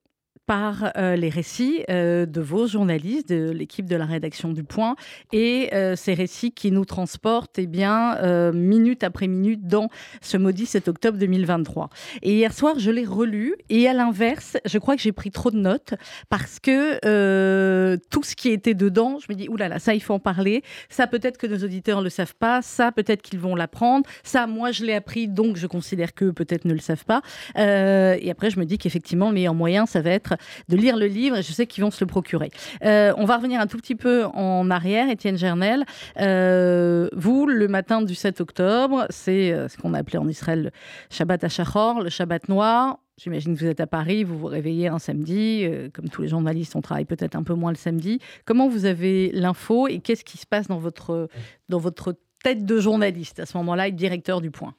[0.49, 4.95] par euh, les récits euh, de vos journalistes, de l'équipe de la rédaction du Point,
[5.31, 8.17] et euh, ces récits qui nous transportent eh bien,
[8.51, 9.89] minute après minute dans
[10.21, 11.89] ce maudit 7 octobre 2023.
[12.23, 15.51] Et hier soir, je l'ai relu, et à l'inverse, je crois que j'ai pris trop
[15.51, 15.93] de notes,
[16.29, 20.19] parce que tout ce qui était dedans, je me dis, oulala, ça, il faut en
[20.19, 24.09] parler, ça, peut-être que nos auditeurs ne le savent pas, ça, peut-être qu'ils vont l'apprendre,
[24.23, 27.21] ça, moi, je l'ai appris, donc je considère qu'eux, peut-être, ne le savent pas.
[27.55, 31.07] et après, je me dis qu'effectivement, le meilleur moyen, ça va être de lire le
[31.07, 32.51] livre et je sais qu'ils vont se le procurer.
[32.83, 35.85] Euh, on va revenir un tout petit peu en arrière, Étienne Gernel.
[36.19, 40.63] Euh, vous, le matin du 7 octobre, c'est euh, ce qu'on a appelé en Israël
[40.63, 40.71] le
[41.09, 42.99] Shabbat Hachachor, le Shabbat noir.
[43.17, 46.77] J'imagine que vous êtes à Paris, vous vous réveillez un samedi, comme tous les journalistes,
[46.77, 48.19] on travaille peut-être un peu moins le samedi.
[48.45, 51.27] Comment vous avez l'info et qu'est-ce qui se passe dans votre,
[51.67, 54.73] dans votre tête de journaliste à ce moment-là et directeur du Point?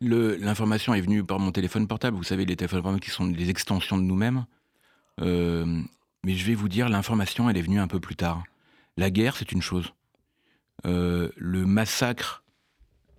[0.00, 2.16] L'information est venue par mon téléphone portable.
[2.16, 4.44] Vous savez, les téléphones portables qui sont des extensions de nous-mêmes.
[5.20, 5.82] Euh,
[6.24, 8.44] mais je vais vous dire, l'information, elle est venue un peu plus tard.
[8.96, 9.92] La guerre, c'est une chose.
[10.86, 12.42] Euh, le massacre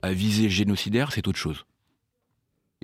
[0.01, 1.65] à visée génocidaire, c'est autre chose.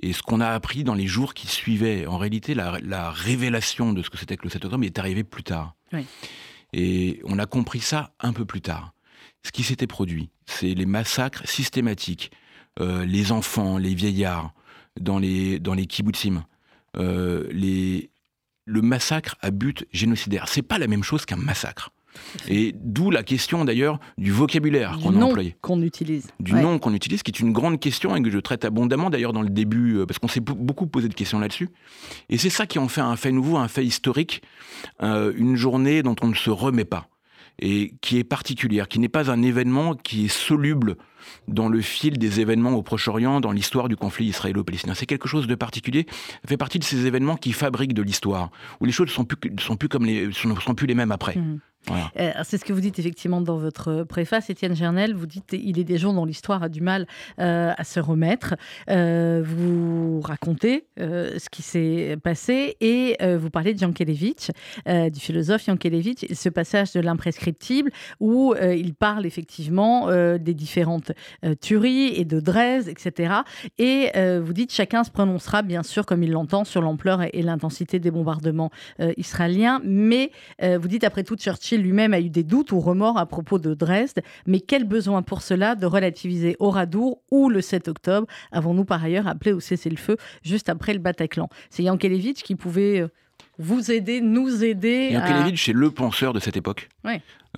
[0.02, 4.02] Et ce qu'on a appris dans les jours qui suivaient, en réalité, la, révélation de
[4.02, 5.74] ce que c'était que le 7 octobre est arrivée plus tard.
[6.72, 8.94] Et on a compris ça un peu plus tard.
[9.44, 12.32] Ce qui s'était produit, c'est les massacres systématiques.
[12.80, 14.54] Euh, les enfants, les vieillards,
[14.98, 16.44] dans les, dans les kibbutzim,
[16.98, 18.10] les,
[18.72, 20.48] le massacre à but génocidaire.
[20.48, 21.90] C'est pas la même chose qu'un massacre.
[22.48, 25.56] Et d'où la question d'ailleurs du vocabulaire qu'on a employé.
[25.60, 26.28] qu'on utilise.
[26.40, 29.32] Du nom qu'on utilise, qui est une grande question et que je traite abondamment d'ailleurs
[29.32, 31.70] dans le début, euh, parce qu'on s'est beaucoup posé de questions là-dessus.
[32.28, 34.42] Et c'est ça qui en fait un fait nouveau, un fait historique,
[35.02, 37.08] euh, une journée dont on ne se remet pas
[37.58, 40.96] et qui est particulière, qui n'est pas un événement qui est soluble
[41.48, 44.94] dans le fil des événements au Proche-Orient, dans l'histoire du conflit israélo-palestinien.
[44.94, 48.50] C'est quelque chose de particulier, ça fait partie de ces événements qui fabriquent de l'histoire,
[48.80, 51.36] où les choses ne sont plus, comme les, sont, plus les mêmes après.
[51.36, 51.60] Mmh.
[51.90, 55.14] Euh, c'est ce que vous dites effectivement dans votre préface, Étienne Gernel.
[55.14, 57.06] Vous dites il est des gens dont l'histoire a du mal
[57.38, 58.54] euh, à se remettre.
[58.90, 64.50] Euh, vous racontez ce qui s'est passé et vous parlez de Yankelevitch,
[64.86, 67.90] du philosophe Yankelevitch, ce passage de l'imprescriptible
[68.20, 71.12] où il parle effectivement des différentes
[71.60, 73.34] tueries et de Dresde, etc.
[73.78, 77.98] Et vous dites chacun se prononcera bien sûr comme il l'entend sur l'ampleur et l'intensité
[77.98, 78.70] des bombardements
[79.16, 83.26] israéliens, mais vous dites après tout Churchill lui-même a eu des doutes ou remords à
[83.26, 88.26] propos de Dresde, mais quel besoin pour cela de relativiser Oradour ou le 7 octobre
[88.50, 91.48] Avons-nous par ailleurs appelé au cessez-le-feu juste après le Bataclan?
[91.70, 93.08] C'est Yankelevitch qui pouvait euh,
[93.58, 95.10] vous aider, nous aider.
[95.12, 96.88] Yankelevitch, c'est le penseur de cette époque.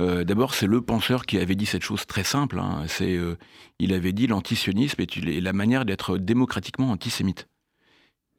[0.00, 2.58] Euh, d'abord, c'est le penseur qui avait dit cette chose très simple.
[2.58, 2.84] Hein.
[2.88, 3.36] C'est, euh,
[3.78, 7.46] il avait dit l'antisionisme est la manière d'être démocratiquement antisémite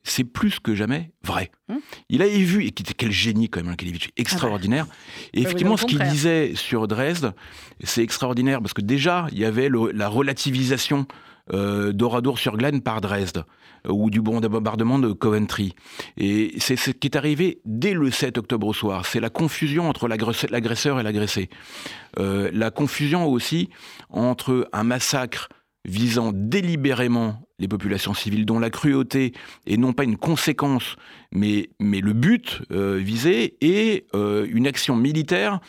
[0.05, 1.51] c'est plus que jamais vrai.
[1.67, 1.79] Hum.
[2.09, 4.87] Il avait vu, et quel génie quand même, Lankelevitch, extraordinaire.
[5.33, 7.33] Et effectivement, ce qu'il disait sur Dresde,
[7.83, 11.07] c'est extraordinaire, parce que déjà, il y avait la relativisation
[11.53, 13.45] euh, d'Oradour sur Glane par Dresde,
[13.87, 15.73] euh, ou du bombardement de Coventry.
[16.17, 19.05] Et c'est ce qui est arrivé dès le 7 octobre au soir.
[19.05, 21.49] C'est la confusion entre l'agresseur et l'agressé.
[22.19, 23.69] Euh, la confusion aussi
[24.09, 25.49] entre un massacre
[25.85, 29.33] visant délibérément les populations civiles, dont la cruauté
[29.65, 30.97] est non pas une conséquence,
[31.31, 35.59] mais, mais le but euh, visé, est euh, une action militaire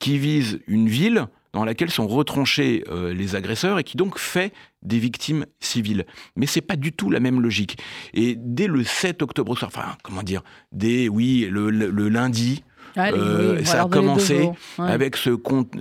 [0.00, 4.52] qui vise une ville dans laquelle sont retranchés euh, les agresseurs et qui donc fait
[4.82, 6.04] des victimes civiles.
[6.34, 7.78] Mais c'est pas du tout la même logique.
[8.12, 12.62] Et dès le 7 octobre enfin, comment dire, dès, oui, le lundi,
[12.98, 15.30] euh, ça a commencé avec ce,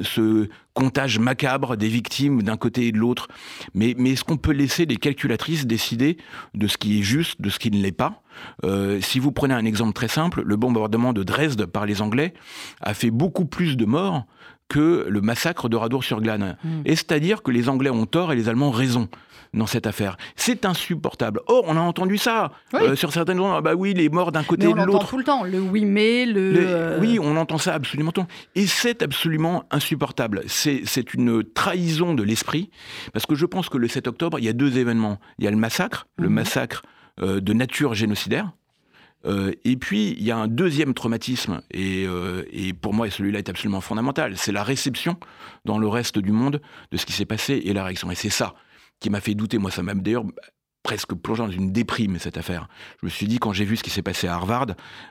[0.02, 3.30] ce, comptage macabre des victimes d'un côté et de l'autre.
[3.74, 6.18] Mais, mais est-ce qu'on peut laisser les calculatrices décider
[6.54, 8.22] de ce qui est juste, de ce qui ne l'est pas?
[8.66, 12.34] Euh, Si vous prenez un exemple très simple, le bombardement de Dresde par les Anglais
[12.82, 14.26] a fait beaucoup plus de morts
[14.68, 16.58] que le massacre de Radour-sur-Glane.
[16.64, 16.82] Hmm.
[16.86, 19.10] Et c'est-à-dire que les Anglais ont tort et les Allemands raison
[19.56, 20.18] dans cette affaire.
[20.36, 21.42] C'est insupportable.
[21.48, 23.54] Or, on a entendu ça euh, sur certaines zones.
[23.56, 24.90] Ah bah oui, les morts d'un côté et de l'autre.
[24.90, 25.44] On entend tout le temps.
[25.44, 26.54] Le oui mais, le.
[26.58, 28.26] Euh, oui, on entend ça absolument tout.
[28.56, 30.44] Et c'est absolument insupportable.
[30.48, 32.70] C'est une trahison de l'esprit.
[33.14, 35.20] Parce que je pense que le 7 octobre, il y a deux événements.
[35.40, 36.34] Il y a le massacre, le mhm.
[36.34, 36.84] massacre
[37.22, 38.52] euh, de nature génocidaire.
[39.26, 42.06] Et puis, il y a un deuxième traumatisme, et,
[42.52, 45.18] et pour moi, celui-là est absolument fondamental, c'est la réception
[45.66, 46.62] dans le reste du monde
[46.92, 48.12] de ce qui s'est passé et la réaction.
[48.12, 48.56] Et c'est ça
[49.00, 49.58] qui m'a fait douter.
[49.58, 50.26] Moi, ça m'a d'ailleurs
[50.86, 52.70] presque plongé dans une déprime, cette affaire.
[53.02, 54.68] Je me suis dit, quand j'ai vu ce qui s'est passé à Harvard,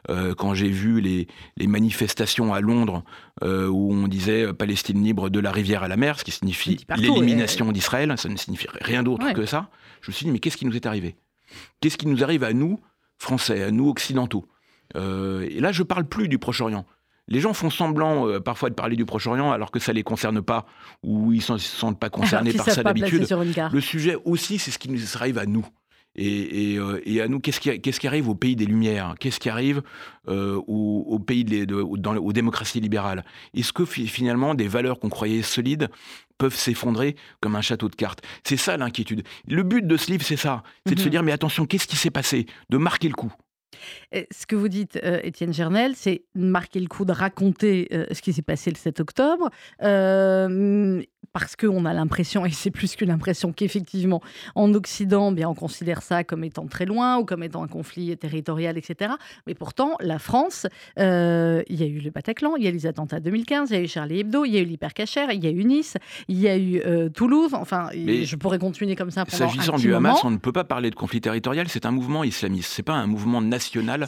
[0.08, 1.26] euh, quand j'ai vu les,
[1.66, 3.02] manifestations à Londres
[3.42, 6.30] euh, où on disait euh, Palestine libre de la rivière à la mer, ce qui
[6.30, 9.68] signifie l'élimination d'Israël, ça ne signifie rien d'autre que ça,
[10.00, 11.16] je me suis dit, mais qu'est-ce qui nous est arrivé?
[11.80, 12.78] Qu'est-ce qui nous arrive à nous,
[13.18, 14.46] Français, à nous, Occidentaux
[14.94, 16.86] Et là, je parle plus du Proche-Orient.
[17.28, 20.02] Les gens font semblant euh, parfois de parler du Proche-Orient alors que ça ne les
[20.02, 20.66] concerne pas
[21.02, 23.26] ou ils ne se sentent pas concernés par ça d'habitude.
[23.72, 25.66] Le sujet aussi, c'est ce qui nous arrive à nous.
[26.16, 29.16] Et, euh, à nous, qu'est-ce qui, arrive au pays des Lumières?
[29.18, 29.82] Qu'est-ce qui arrive
[30.28, 33.24] euh, au, pays dans, aux démocraties libérales?
[33.52, 35.88] Est-ce que finalement des valeurs qu'on croyait solides
[36.38, 39.22] peuvent s'effondrer comme un château de cartes C'est ça l'inquiétude.
[39.48, 40.62] Le but de ce livre, c'est ça.
[40.86, 41.10] C'est de se mhm.
[41.10, 42.46] dire, mais attention, qu'est-ce qui s'est passé?
[42.70, 43.32] De marquer le coup.
[44.12, 48.22] Ce que vous dites, euh, Étienne Gernel, c'est marquer le coup de raconter euh, ce
[48.22, 49.50] qui s'est passé le 7 octobre.
[49.82, 54.20] Euh, parce qu'on a l'impression, et c'est plus que l'impression, qu'effectivement,
[54.54, 58.16] en Occident, bien, on considère ça comme étant très loin ou comme étant un conflit
[58.16, 59.12] territorial, etc.
[59.46, 60.66] Mais pourtant, la France,
[60.98, 63.70] euh, il y a eu le Bataclan, il y a eu les attentats de 2015,
[63.70, 65.64] il y a eu Charlie Hebdo, il y a eu l'hypercachère, il y a eu
[65.64, 65.96] Nice,
[66.28, 67.54] il y a eu euh, Toulouse.
[67.54, 70.90] Enfin, je pourrais continuer comme ça pendant S'agissant du Hamas, on ne peut pas parler
[70.90, 74.06] de conflit territorial, c'est un mouvement islamiste, c'est pas un mouvement national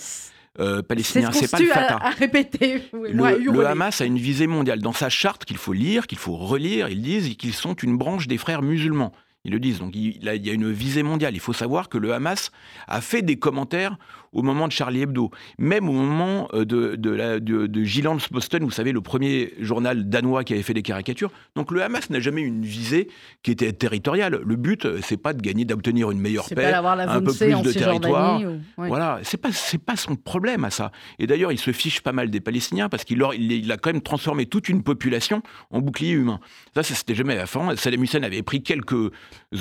[0.60, 1.30] euh, palestinien.
[1.32, 1.96] C'est pas le Fatah.
[1.96, 2.82] À, répéter.
[2.92, 4.80] le, Hamas a une visée mondiale.
[4.80, 8.26] Dans sa charte qu'il faut lire, qu'il faut relire, ils disent qu'ils sont une branche
[8.26, 9.12] des frères musulmans.
[9.44, 9.78] Ils le disent.
[9.78, 11.34] Donc il, il y a une visée mondiale.
[11.34, 12.50] Il faut savoir que le Hamas
[12.88, 13.96] a fait des commentaires
[14.36, 18.62] au moment de Charlie Hebdo, même au moment euh, de, de, la, de, de Posten,
[18.62, 21.30] vous savez, le premier journal danois qui avait fait des caricatures.
[21.56, 23.08] Donc le Hamas n'a jamais eu une visée
[23.42, 24.40] qui était territoriale.
[24.44, 27.72] Le but, euh, c'est pas de gagner, d'obtenir une meilleure paix, un peu plus de
[27.72, 28.42] territoire.
[28.76, 30.92] Voilà, c'est pas c'est pas son problème à ça.
[31.18, 34.02] Et d'ailleurs, il se fiche pas mal des Palestiniens parce qu'il il, a quand même
[34.02, 36.40] transformé toute une population en bouclier humain.
[36.74, 37.74] Ça, c'était jamais la fin.
[37.76, 39.12] Saddam Hussein avait pris quelques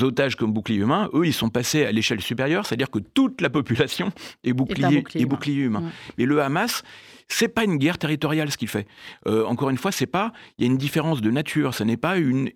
[0.03, 1.09] otages comme bouclier humain.
[1.13, 4.11] Eux, ils sont passés à l'échelle supérieure, c'est-à-dire que toute la population
[4.43, 5.91] est bouclier bouclier, bouclier humain.
[6.17, 6.83] Mais le Hamas,
[7.27, 8.87] c'est pas une guerre territoriale ce qu'il fait.
[9.27, 10.31] Euh, encore une fois, c'est pas.
[10.57, 11.73] Il y a une différence de nature.
[11.73, 12.51] Ce n'est pas une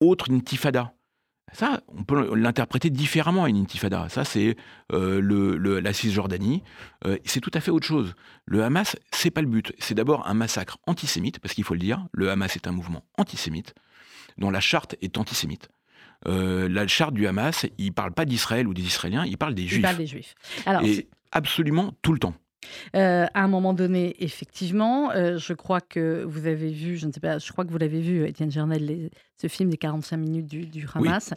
[0.00, 0.94] autre intifada.
[1.52, 4.08] Ça, on peut l'interpréter différemment, une intifada.
[4.08, 4.56] Ça, c'est
[4.92, 6.64] euh, le, la Cisjordanie.
[7.06, 8.14] Euh, c'est tout à fait autre chose.
[8.44, 9.72] Le Hamas, c'est pas le but.
[9.78, 13.04] C'est d'abord un massacre antisémite, parce qu'il faut le dire, le Hamas est un mouvement
[13.18, 13.74] antisémite,
[14.38, 15.68] dont la charte est antisémite.
[16.26, 19.66] Euh, la charte du Hamas, il parle pas d'Israël ou des Israéliens, il parle des
[19.66, 19.78] Juifs.
[19.78, 20.34] Il parle des Juifs.
[20.66, 22.34] Alors, Et absolument tout le temps.
[22.96, 27.12] Euh, à un moment donné, effectivement, euh, je crois que vous avez vu, je ne
[27.12, 30.46] sais pas, je crois que vous l'avez vu, Étienne Gernel, ce film des 45 minutes
[30.46, 31.34] du, du Hamas,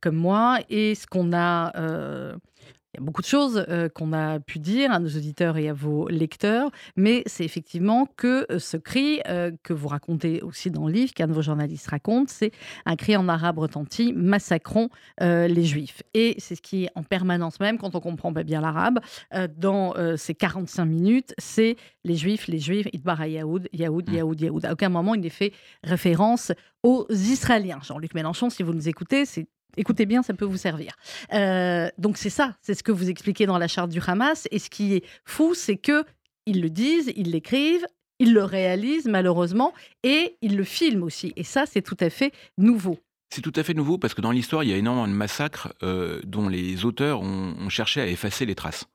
[0.00, 0.60] comme moi.
[0.68, 1.72] Et ce qu'on a
[2.98, 5.68] il y a beaucoup de choses euh, qu'on a pu dire à nos auditeurs et
[5.68, 10.72] à vos lecteurs, mais c'est effectivement que euh, ce cri euh, que vous racontez aussi
[10.72, 12.50] dans le livre, qu'un de vos journalistes raconte, c'est
[12.86, 14.88] un cri en arabe retenti massacrons
[15.20, 16.02] les juifs.
[16.14, 18.98] Et c'est ce qui est en permanence, même quand on comprend pas bien l'arabe,
[19.56, 24.14] dans ces 45 minutes, c'est les juifs, les juifs, Itbara Yaoud, Yaoud, mm.
[24.14, 24.64] Yaoud, Yaoud.
[24.64, 25.52] À aucun moment il n'est fait
[25.84, 27.80] référence aux Israéliens.
[27.82, 30.92] Jean-Luc Mélenchon, si vous nous écoutez, c'est Écoutez bien, ça peut vous servir.
[31.32, 34.48] Euh, donc c'est ça, c'est ce que vous expliquez dans la charte du Hamas.
[34.50, 36.04] Et ce qui est fou, c'est que
[36.46, 37.86] ils le disent, ils l'écrivent,
[38.18, 41.32] ils le réalisent malheureusement, et ils le filment aussi.
[41.36, 42.98] Et ça, c'est tout à fait nouveau.
[43.30, 45.74] C'est tout à fait nouveau parce que dans l'histoire, il y a énormément de massacres
[45.82, 48.86] euh, dont les auteurs ont, cherché à effacer les traces.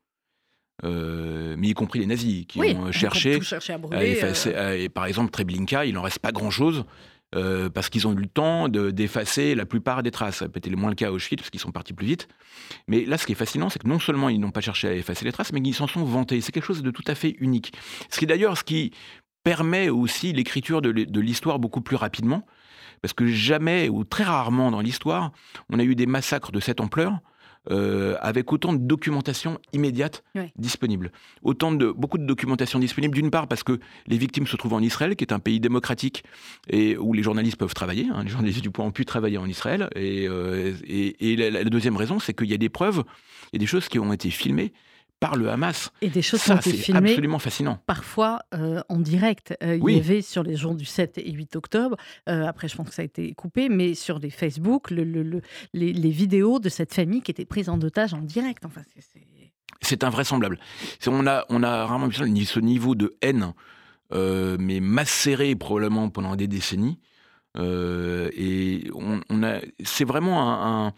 [0.83, 4.53] Euh, mais y compris les nazis qui ont cherché, à, brûler, effacer.
[4.79, 6.83] Et par exemple, Treblinka, il n'en reste pas grand-chose.
[7.35, 10.37] Euh, parce qu'ils ont eu le temps d'effacer la plupart des traces.
[10.37, 12.27] Ça peut être moins le cas à Auschwitz, parce qu'ils sont partis plus vite.
[12.87, 14.93] Mais là, ce qui est fascinant, c'est que non seulement ils n'ont pas cherché à
[14.93, 16.41] effacer les traces, mais qu'ils s'en sont vantés.
[16.41, 17.73] C'est quelque chose de tout à fait unique.
[18.09, 18.91] Ce qui d'ailleurs ce qui
[19.43, 22.45] permet aussi l'écriture de l'histoire beaucoup plus rapidement,
[23.01, 25.31] parce que jamais, ou très rarement dans l'histoire,
[25.69, 27.19] on a eu des massacres de cette ampleur
[27.71, 30.23] euh, avec autant de documentation immédiate
[30.57, 31.11] disponible.
[31.43, 34.81] Autant de, beaucoup de documentation disponible, d'une part parce que les victimes se trouvent en
[34.81, 36.23] Israël, qui est un pays démocratique
[36.69, 38.07] et où les journalistes peuvent travailler.
[38.13, 39.89] Hein, les journalistes du point ont pu travailler en Israël.
[39.95, 43.03] Et, euh, et, la, deuxième raison, c'est qu'il y a des preuves,
[43.51, 44.73] il y a des choses qui ont été filmées
[45.23, 45.89] par le Hamas.
[46.01, 47.11] Et des choses qui ont été filmées.
[47.11, 47.79] absolument fascinant.
[47.85, 49.55] Parfois euh, en direct.
[49.63, 51.95] Euh, il y avait sur les jours du 7 et 8 octobre,
[52.27, 55.41] euh, après je pense que ça a été coupé, mais sur les Facebook, le, le,
[55.73, 58.65] les, les, vidéos de cette famille qui était prise en otage en direct.
[58.65, 58.81] Enfin,
[59.81, 60.59] c'est invraisemblable.
[61.07, 63.53] On a, on a rarement vu ce niveau de haine,
[64.11, 66.99] mais macéré probablement pendant des décennies.
[67.57, 70.93] Euh, et on, a, c'est vraiment un,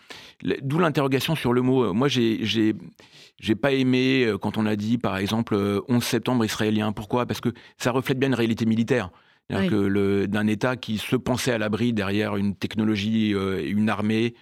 [0.62, 1.94] d'où l'interrogation sur le mot.
[1.94, 6.46] Moi, j'ai, j'ai, pas aimé euh, quand on a dit, par exemple, 11 euh, septembre
[6.46, 6.92] israélien.
[6.92, 7.26] Pourquoi?
[7.26, 9.10] Parce que ça reflète bien une réalité militaire.
[9.48, 14.34] Que le, d'un État qui se pensait à l'abri derrière une technologie, une armée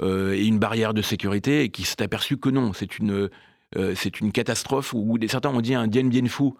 [0.00, 3.28] et une barrière de sécurité, et qui s'est aperçu que non, c'est une,
[3.96, 6.52] c'est une catastrophe où certains ont dit un Dien Bien Phu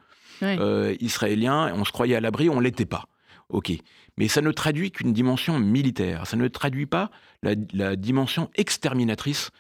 [0.99, 3.05] israélien, on se croyait à l'abri, on l'était pas.
[3.51, 3.71] Ok.
[4.19, 6.27] Mais ça ne traduit qu'une dimension militaire.
[6.27, 7.11] Ça ne traduit pas
[7.43, 9.51] la, dimension exterminatrice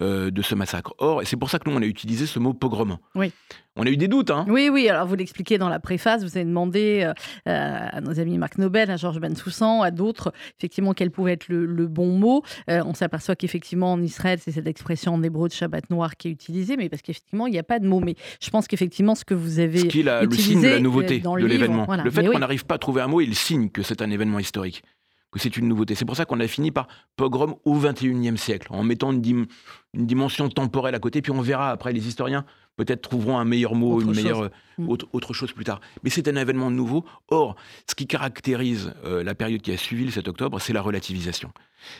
[0.00, 0.94] euh, de ce massacre.
[0.98, 2.98] Or, c'est pour ça que nous, on a utilisé ce mot pogrom.
[3.14, 3.32] Oui.
[3.76, 4.30] On a eu des doutes.
[4.30, 4.88] Hein oui, oui.
[4.88, 6.22] Alors, vous l'expliquez dans la préface.
[6.22, 7.12] Vous avez demandé euh,
[7.48, 11.48] euh, à nos amis Marc Nobel, à Georges Bensoussan, à d'autres, effectivement, quel pouvait être
[11.48, 12.42] le, bon mot.
[12.68, 16.30] on s'aperçoit qu'effectivement, en Israël, c'est cette expression en hébreu de Shabbat noir qui est
[16.30, 18.00] utilisée, mais parce qu'effectivement, il n'y a pas de mot.
[18.00, 19.80] Mais je pense qu'effectivement, ce que vous avez.
[19.80, 21.86] Ce qui est le signe de la nouveauté de l'événement.
[22.02, 24.38] Le fait qu'on n'arrive pas à trouver un mot, il signe que c'est un événement
[24.38, 24.82] historique
[25.30, 25.94] que c'est une nouveauté.
[25.94, 29.46] C'est pour ça qu'on a fini par pogrom au XXIe siècle, en mettant une,
[29.94, 32.44] dimension temporelle à côté, puis on verra après les historiens
[32.76, 34.88] peut-être trouveront un meilleur mot, une meilleure euh, mm.
[35.12, 35.80] autre, chose plus tard.
[36.02, 37.06] Mais c'est un événement nouveau.
[37.28, 37.56] Or,
[37.88, 41.52] ce qui caractérise euh, la période qui a suivi le 7 octobre, c'est la relativisation,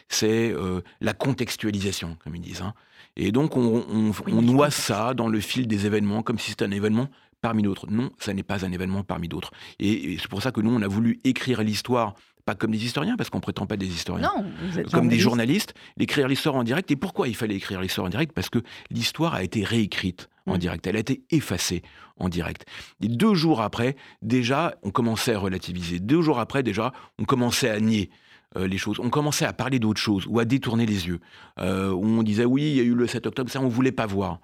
[0.09, 2.61] c'est euh, la contextualisation, comme ils disent.
[2.61, 2.75] Hein.
[3.17, 4.13] Et donc, on,
[4.43, 7.09] noie ça dans le fil des événements, comme si c'était un événement
[7.41, 7.87] parmi d'autres.
[7.91, 9.53] Non, ça n'est pas un événement parmi d'autres.
[9.79, 12.15] et c'est pour ça que nous, on a voulu écrire l'histoire
[12.47, 16.29] pas comme des historiens, parce qu'on prétend pas des historiens, non, comme des journalistes, d'écrire
[16.29, 16.89] l'histoire en direct.
[16.93, 18.33] Et pourquoi il fallait écrire l'histoire en direct?
[18.33, 20.59] Parce que l'histoire a été réécrite en mm.
[20.59, 21.83] direct, elle a été effacée
[22.19, 22.65] en direct.
[23.03, 25.99] Et deux jours après, déjà, on commençait à relativiser.
[25.99, 28.11] Deux jours après, déjà, on commençait à nier.
[28.57, 29.01] Euh, les choses.
[29.01, 31.19] On commençait à parler d'autres choses ou à détourner les yeux.
[31.59, 34.07] Euh, on disait oui, il y a eu le 7 octobre, ça on voulait pas
[34.07, 34.39] voir.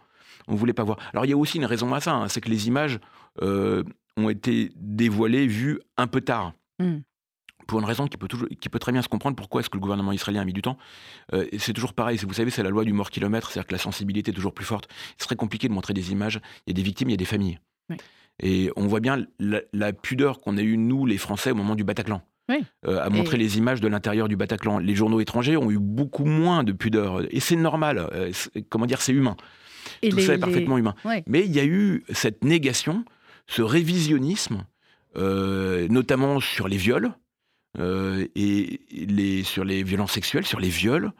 [0.48, 0.98] On voulait pas voir.
[1.12, 2.98] Alors il y a aussi une raison à ça, hein, c'est que les images
[3.42, 3.84] euh,
[4.16, 6.52] ont été dévoilées, vues un peu tard.
[6.80, 6.98] Mm
[7.66, 9.76] pour une raison qui peut, toujours, qui peut très bien se comprendre pourquoi est-ce que
[9.76, 10.78] le gouvernement israélien a mis du temps.
[11.32, 13.78] Euh, c'est toujours pareil, vous savez, c'est la loi du mort kilomètre, c'est-à-dire que la
[13.78, 14.88] sensibilité est toujours plus forte.
[15.18, 16.40] C'est très compliqué de montrer des images.
[16.66, 17.58] Il y a des victimes, il y a des familles.
[18.40, 21.84] Et on voit bien la, pudeur qu'on a eue, nous, les Français, au moment du
[21.84, 22.22] Bataclan.
[22.86, 24.78] Euh, à montrer les images de l'intérieur du Bataclan.
[24.78, 27.22] Les journaux étrangers ont eu beaucoup moins de pudeur.
[27.34, 28.06] Et c'est normal.
[28.12, 28.32] Euh,
[28.68, 29.36] comment dire, c'est humain.
[30.02, 30.94] Et Tout ça est parfaitement humain.
[31.26, 33.04] Mais il y a eu cette négation,
[33.46, 34.64] ce révisionnisme,
[35.14, 37.14] notamment sur les viols,
[37.78, 41.12] euh, et sur les violences sexuelles, sur les viols,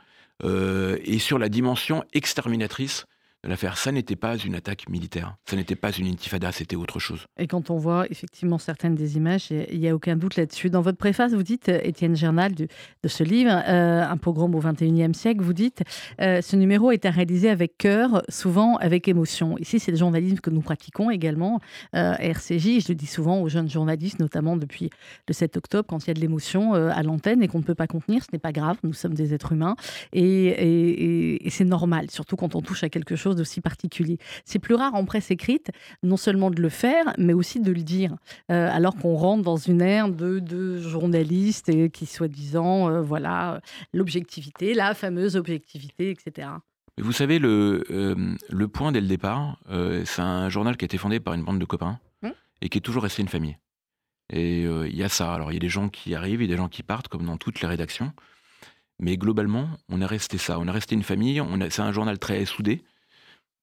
[0.45, 3.07] euh, et sur la dimension exterminatrice
[3.49, 3.77] l'affaire.
[3.77, 7.27] Ça n'était pas une attaque militaire, ça n'était pas une intifada, c'était autre chose.
[7.39, 10.71] Et quand on voit effectivement certaines des images, il n'y a aucun doute là-dessus.
[10.71, 12.69] Dans votre préface, vous dites, Étienne Gernal, de,
[13.05, 15.83] ce livre, euh, Un pogrom au XXIe siècle, vous dites,
[16.21, 19.59] euh, ce numéro est à réaliser avec cœur, souvent avec émotion.
[19.59, 21.61] Ici, c'est le journalisme que nous pratiquons également
[21.97, 22.81] euh, à RCJ.
[22.81, 24.91] Je le dis souvent aux jeunes journalistes, notamment depuis
[25.29, 27.75] le 7 octobre, quand il y a de l'émotion à l'antenne et qu'on ne peut
[27.75, 29.75] pas contenir, ce n'est pas grave, nous sommes des êtres humains.
[30.13, 34.19] Et c'est normal, surtout quand on touche à quelque chose d'aussi particulier.
[34.45, 35.71] C'est plus rare en presse écrite,
[36.03, 38.17] non seulement de le faire, mais aussi de le dire,
[38.51, 43.61] euh, alors qu'on rentre dans une ère de, de journalistes et qui, soi-disant, euh, voilà,
[43.93, 46.49] l'objectivité, la fameuse objectivité, etc.
[46.99, 49.59] Vous savez, le, euh, le Point, dès le départ,
[50.05, 52.29] c'est un journal qui a été fondé par une bande de copains Mmh.
[52.61, 53.57] et qui est toujours resté une famille.
[54.33, 55.35] Et il y a ça.
[55.35, 57.09] Alors, il y a des gens qui arrivent, il y a des gens qui partent,
[57.09, 58.13] comme dans toutes les rédactions.
[59.03, 60.61] Mais globalement, on est resté ça.
[60.61, 61.43] On est resté une famille.
[61.71, 62.85] C'est un journal très soudé.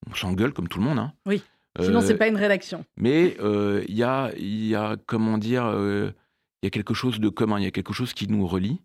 [0.10, 1.00] On s'engueule comme tout le monde.
[1.00, 1.14] hein.
[1.26, 1.44] Oui.
[1.80, 2.84] Sinon, Euh, c'est pas une rédaction.
[2.98, 6.12] mais euh, il y, a, y a, comment dire, euh,
[6.62, 8.82] il y a quelque chose de commun, il y a quelque chose qui nous relie.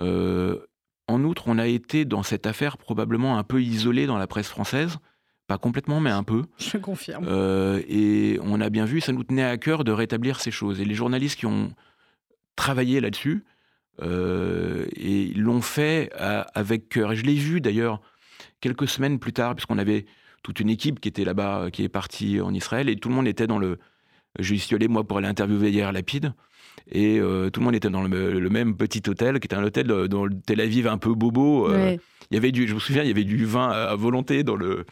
[0.00, 0.58] Euh,
[1.06, 4.48] en outre, on a été dans cette affaire probablement un peu isolé dans la presse
[4.48, 4.96] française,
[5.46, 6.42] pas complètement, mais un peu.
[6.58, 7.26] Je confirme.
[7.28, 10.80] Euh, et on a bien vu, ça nous tenait à cœur de rétablir ces choses.
[10.80, 11.72] Et les journalistes qui ont
[12.56, 13.44] travaillé là-dessus,
[14.02, 17.12] euh, et ils l'ont fait à- avec cœur.
[17.12, 18.00] Et je l'ai vu d'ailleurs
[18.60, 20.06] quelques semaines plus tard, puisqu'on avait
[20.44, 23.26] toute une équipe qui était là-bas, qui est partie en Israël, et tout le monde
[23.26, 23.78] était dans le.
[24.38, 26.34] Je suis allé, moi, pour aller interviewer hier Lapide,
[26.90, 29.64] et euh, tout le monde était dans le, le même petit hôtel, qui était un
[29.64, 31.68] hôtel euh, dans le Tel Aviv un peu bobo.
[31.68, 32.00] euh, Ouais.
[32.30, 34.56] il y avait du, je me souviens, il y avait du vin à volonté dans
[34.56, 34.84] le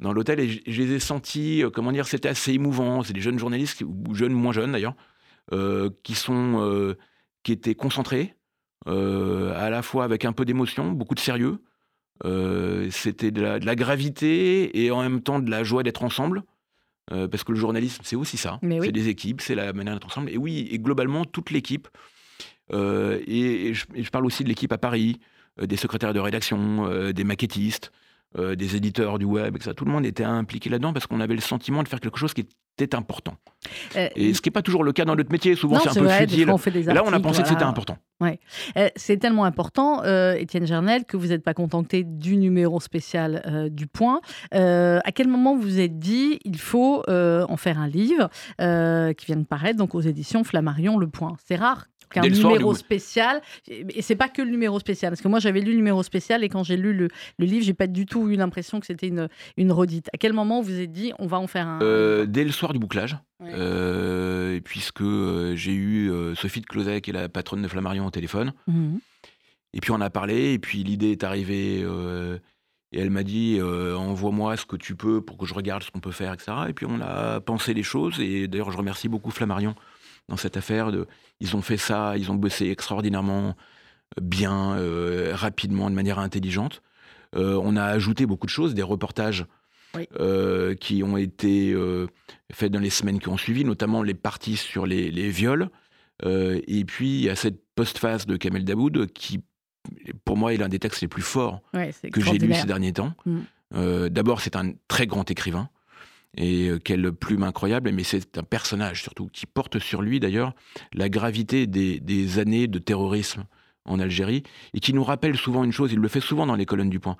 [0.00, 3.02] dans l'hôtel et je, je les ai sentis, euh, comment dire, c'était assez émouvant.
[3.02, 4.94] C'est des jeunes journalistes ou jeunes, moins jeunes d'ailleurs,
[5.52, 6.96] euh, qui sont, euh,
[7.44, 8.34] qui étaient concentrés,
[8.88, 11.58] euh, à la fois avec un peu d'émotion, beaucoup de sérieux.
[12.24, 16.02] Euh, c'était de la, de la gravité et en même temps de la joie d'être
[16.02, 16.42] ensemble.
[17.12, 18.58] Euh, parce que le journalisme, c'est aussi ça.
[18.62, 18.78] Oui.
[18.82, 20.30] C'est des équipes, c'est la manière d'être ensemble.
[20.30, 21.88] Et oui, et globalement, toute l'équipe.
[22.72, 25.20] euh, et, et je, et je parle aussi de l'équipe à Paris,
[25.60, 27.92] des secrétaires de rédaction, des maquettistes,
[28.38, 29.72] euh, des éditeurs du web, etc.
[29.74, 32.34] Tout le monde était impliqué là-dedans parce qu'on avait le sentiment de faire quelque chose
[32.34, 32.46] qui
[32.78, 33.34] était important.
[33.96, 35.54] Euh, Et ce qui n'est pas toujours le cas dans notre métier.
[35.54, 36.46] Souvent, c'est un peu futile.
[36.86, 37.96] là, on a pensé que c'était important.
[38.22, 40.02] Euh, c'est tellement important,
[40.34, 44.20] Étienne Gernel, que vous n'êtes pas contenté du numéro spécial du Point.
[44.52, 49.36] À quel moment vous vous êtes dit il faut en faire un livre qui vient
[49.36, 51.36] de paraître donc aux éditions Flammarion Le Point?
[51.46, 55.28] C'est rare le soir numéro spécial, et c'est pas que le numéro spécial, parce que
[55.28, 57.86] moi j'avais lu le numéro spécial et quand j'ai lu le, le livre, j'ai pas
[57.86, 60.08] du tout eu l'impression que c'était une, une redite.
[60.14, 61.80] À quel moment vous vous êtes dit on va en faire un?
[61.82, 63.50] Euh, dès le soir du bouclage, Ouais.
[63.52, 68.10] euh, puisque euh, j'ai eu Sophie de Closet, qui est la patronne de Flammarion, au
[68.10, 68.52] téléphone.
[68.66, 68.98] Mhm.
[69.74, 72.38] Et puis on a parlé, et puis l'idée est arrivée, euh,
[72.92, 75.90] et elle m'a dit euh, envoie-moi ce que tu peux pour que je regarde ce
[75.90, 76.52] qu'on peut faire, etc.
[76.68, 79.74] Et puis on a pensé les choses, et d'ailleurs je remercie beaucoup Flammarion
[80.28, 80.92] dans cette affaire.
[80.92, 81.06] De,
[81.40, 83.54] ils ont fait ça, ils ont bossé extraordinairement
[84.20, 86.82] bien, euh, rapidement, de manière intelligente.
[87.34, 89.44] Euh, on a ajouté beaucoup de choses, des reportages
[89.94, 90.06] Oui.
[90.20, 92.06] euh, qui ont été euh,
[92.52, 95.68] faits dans les semaines qui ont suivi, notamment les parties sur les, les viols.
[96.24, 99.42] Euh, et puis il y a cette postface de Kamel Daoud qui,
[100.24, 102.92] pour moi, est l'un des textes les plus forts Ouais, que j'ai lu ces derniers
[102.92, 103.12] temps.
[103.26, 103.38] Mm.
[103.74, 105.68] Euh, D'abord, c'est un très grand écrivain.
[106.36, 110.52] Et euh, quelle plume incroyable, mais c'est un personnage surtout qui porte sur lui d'ailleurs
[110.92, 113.44] la gravité des, des années de terrorisme
[113.86, 114.42] en Algérie.
[114.74, 117.00] Et qui nous rappelle souvent une chose, il le fait souvent dans les colonnes du
[117.00, 117.16] Point,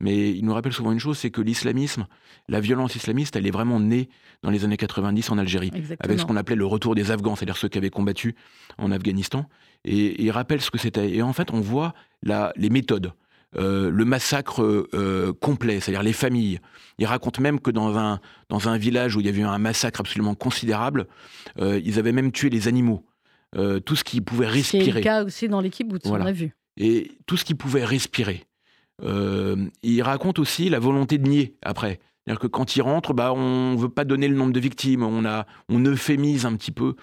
[0.00, 2.06] mais il nous rappelle souvent une chose, c'est que l'islamisme,
[2.48, 4.08] la violence islamiste, elle est vraiment née
[4.42, 5.70] dans les années 90 en Algérie.
[6.00, 8.34] Avec ce qu'on appelait le retour des Afghans, c'est-à-dire ceux qui avaient combattu
[8.78, 9.48] en Afghanistan.
[9.84, 11.14] Et, et il rappelle ce que c'était.
[11.14, 13.12] Et en fait, on voit la, les méthodes,
[13.58, 16.60] euh, le massacre euh, complet, c'est-à-dire les familles.
[16.98, 19.58] Il raconte même que dans un, dans un village où il y avait eu un
[19.58, 21.06] massacre absolument considérable,
[21.58, 23.04] euh, ils avaient même tué les animaux.
[23.86, 26.24] Tout ce qui pouvait C'est le respirer cas aussi dans l'équipe, Voilà.
[26.24, 26.54] on a vu.
[26.76, 28.44] et tout ce qui pouvait respirer.
[29.02, 31.98] Il raconte aussi la volonté de nier après.
[32.26, 35.04] C'est-à-dire que quand il rentre, bah, on ne veut pas donner le nombre de victimes,
[35.04, 36.96] on, a, on euphémise un petit peu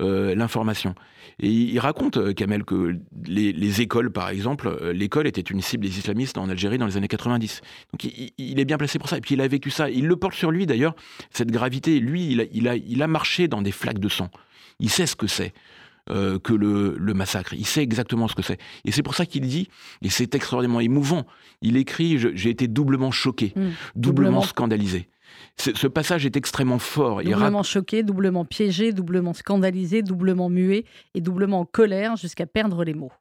[0.00, 0.94] euh, l'information.
[1.40, 2.96] Et il, raconte, euh, Kamel, que
[3.26, 6.86] les, les écoles, par exemple, euh, l'école était une cible des islamistes en Algérie dans
[6.86, 7.62] les années 90.
[7.92, 9.16] Donc il, il est bien placé pour ça.
[9.16, 9.90] Et puis il a vécu ça.
[9.90, 10.94] Il le porte sur lui d'ailleurs,
[11.32, 11.98] cette gravité.
[11.98, 14.30] Lui, il a, il a, il a marché dans des flaques de sang.
[14.78, 15.52] Il sait ce que c'est.
[16.08, 17.54] Euh, que le, le, massacre.
[17.54, 18.58] Il sait exactement ce que c'est.
[18.84, 19.68] Et c'est pour ça qu'il dit,
[20.02, 21.26] et c'est extraordinairement émouvant,
[21.62, 23.60] il écrit J'ai été doublement choqué, mmh.
[23.96, 25.08] doublement, scandalisé.
[25.56, 27.22] Ce passage est extrêmement fort.
[27.22, 30.84] Doublement choqué, doublement piégé, doublement scandalisé, doublement muet
[31.14, 33.12] et doublement en colère jusqu'à perdre les mots.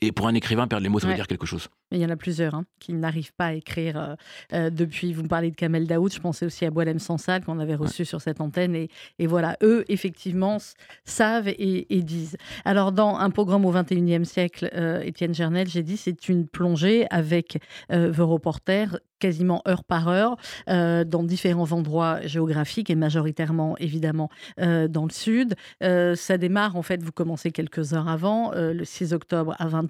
[0.00, 1.68] Et pour un écrivain, perdre les mots, ça veut dire quelque chose.
[1.90, 4.14] il y en a plusieurs hein, qui n'arrivent pas à écrire euh,
[4.52, 5.12] euh, depuis.
[5.12, 8.04] Vous me parlez de Kamel Daoud, je pensais aussi à Boilem Sansal qu'on avait reçu
[8.04, 8.74] sur cette antenne.
[8.76, 8.88] Et,
[9.18, 10.58] et, voilà, eux, effectivement,
[11.04, 12.36] savent et, disent.
[12.64, 17.06] Alors, dans un programme au XXIe siècle, euh, Étienne Gernel, j'ai dit, c'est une plongée
[17.10, 17.58] avec
[17.90, 25.10] vos reporters quasiment heure par heure dans différents endroits géographiques et majoritairement évidemment dans le
[25.10, 25.54] sud.
[25.80, 29.88] ça démarre en fait, vous commencez quelques heures avant, le 6 octobre à 20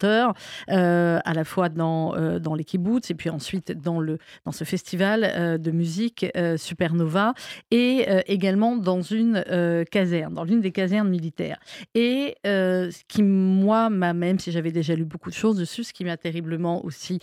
[0.71, 4.53] euh, à la fois dans, euh, dans les kibbutz et puis ensuite dans, le, dans
[4.53, 6.27] ce festival euh, de musique
[6.57, 7.35] Supernova
[7.71, 9.45] et également dans une
[9.91, 11.59] caserne, dans l'une des casernes militaires.
[11.95, 16.05] Et ce qui, moi, même si j'avais déjà lu beaucoup de choses dessus, ce qui
[16.05, 17.19] m'a terriblement aussi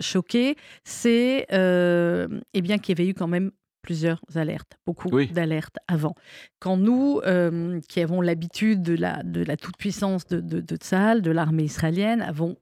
[0.00, 3.50] choqué, c'est eh bien qu'il y avait eu quand même
[3.86, 6.16] plusieurs alertes, beaucoup d'alertes avant.
[6.58, 11.30] Quand nous, euh, qui avons l'habitude de la, de la toute-puissance de, de, de de
[11.30, 12.56] l'armée israélienne, avons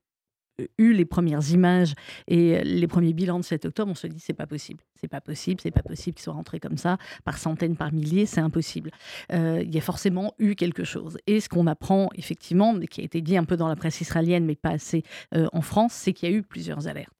[0.61, 1.95] euh, eu les premières images
[2.29, 5.23] et les premiers bilans de 7 octobre, on se dit c'est pas possible, c'est pas
[5.23, 8.91] possible, c'est pas possible qu'ils soient rentrés comme ça par centaines, par milliers, c'est impossible.
[9.33, 11.17] Euh, il y a forcément eu quelque chose.
[11.27, 14.45] Et ce qu'on apprend effectivement, qui a été dit un peu dans la presse israélienne,
[14.45, 17.14] mais pas assez en France, c'est qu'il y a eu plusieurs alertes.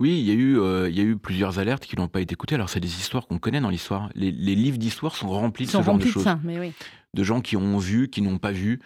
[0.00, 2.20] Oui, il y, a eu, euh, il y a eu plusieurs alertes qui n'ont pas
[2.20, 2.54] été écoutées.
[2.54, 4.10] Alors, c'est des histoires qu'on connaît dans l'histoire.
[4.14, 6.26] Les, livres d'histoire sont remplis de ce genre de choses.
[7.14, 8.80] De, gens qui ont vu, qui n'ont pas vu.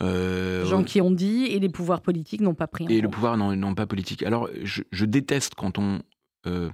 [0.00, 2.86] Euh, gens qui ont dit et les pouvoirs politiques n'ont pas pris.
[2.88, 4.22] et le pouvoir n'ont pas politique.
[4.22, 6.02] Alors, je, déteste quand on
[6.46, 6.70] euh,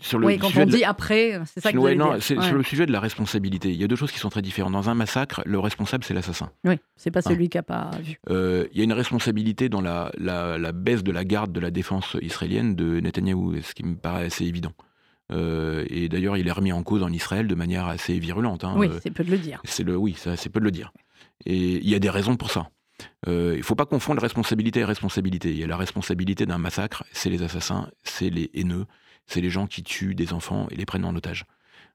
[0.00, 2.62] sur le oui, quand on dit après, c'est ça que ouais, non, c'est sur le
[2.62, 3.70] sujet de la responsabilité.
[3.70, 4.72] Il y a deux choses qui sont très différentes.
[4.72, 6.50] Dans un massacre, le responsable, c'est l'assassin.
[6.64, 8.18] Oui, c'est pas celui qui n'a pas vu.
[8.30, 11.70] Euh, il y a une responsabilité dans la, la, baisse de la garde de la
[11.70, 14.72] défense israélienne de Netanyahou, ce qui me paraît assez évident.
[15.30, 18.64] Euh, et d'ailleurs, il est remis en cause en Israël de manière assez virulente.
[18.64, 18.74] Hein.
[18.76, 19.60] Oui, c'est peu de le dire.
[19.64, 20.92] C'est le, oui, c'est peu de le dire.
[21.44, 22.68] Et il y a des raisons pour ça.
[23.26, 25.50] Euh, il ne faut pas confondre responsabilité et responsabilité.
[25.50, 28.86] Il y a la responsabilité d'un massacre, c'est les assassins, c'est les haineux,
[29.28, 31.44] c'est les gens qui tuent des enfants et les prennent en otage.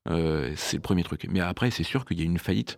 [0.09, 1.27] Euh, c'est le premier truc.
[1.29, 2.77] Mais après, c'est sûr qu'il y a une faillite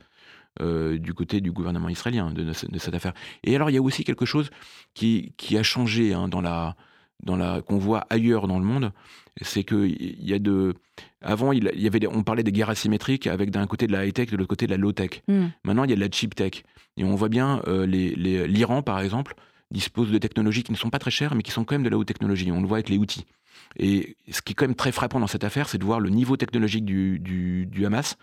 [0.62, 3.14] euh, du côté du gouvernement israélien de, cette affaire.
[3.44, 4.50] Et alors, il y a aussi quelque chose
[4.94, 6.76] qui, qui a changé hein, dans la,
[7.24, 8.92] dans la, qu'on voit ailleurs dans le monde,
[9.42, 10.74] c'est que il y a de,
[11.22, 14.14] avant il y avait, on parlait des guerres asymétriques avec d'un côté de la high
[14.14, 15.24] tech, de l'autre côté de la low tech.
[15.28, 15.48] Hmm.
[15.64, 16.64] Maintenant, il y a de la cheap tech,
[16.96, 19.36] et on voit bien euh, l'Iran par exemple
[19.72, 21.90] dispose de technologies qui ne sont pas très chères, mais qui sont quand même de
[21.90, 22.52] la haute technologie.
[22.52, 23.26] On le voit avec les outils.
[23.78, 26.10] Et ce qui est quand même très frappant dans cette affaire, c'est de voir le
[26.10, 28.18] niveau technologique du, du, Hamas,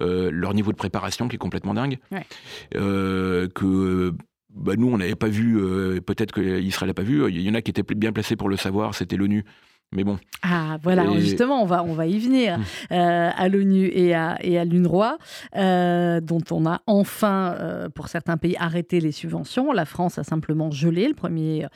[0.00, 1.98] euh, leur niveau de préparation qui est complètement dingue,
[2.74, 4.14] euh, que
[4.50, 7.54] bah, nous, on n'avait pas vu, euh, peut-être qu'Israël n'a pas vu, il y en
[7.54, 9.44] a qui étaient bien placés pour le savoir, c'était l'ONU.
[9.92, 10.18] Mais bon.
[10.42, 12.64] Ah, voilà, justement, on va, on va y venir hum.
[12.92, 15.16] euh, à l'ONU et à, et à l'UNRWA,
[15.56, 19.72] euh, dont on a enfin, euh, pour certains pays, arrêté les subventions.
[19.72, 21.66] La France a simplement gelé le premier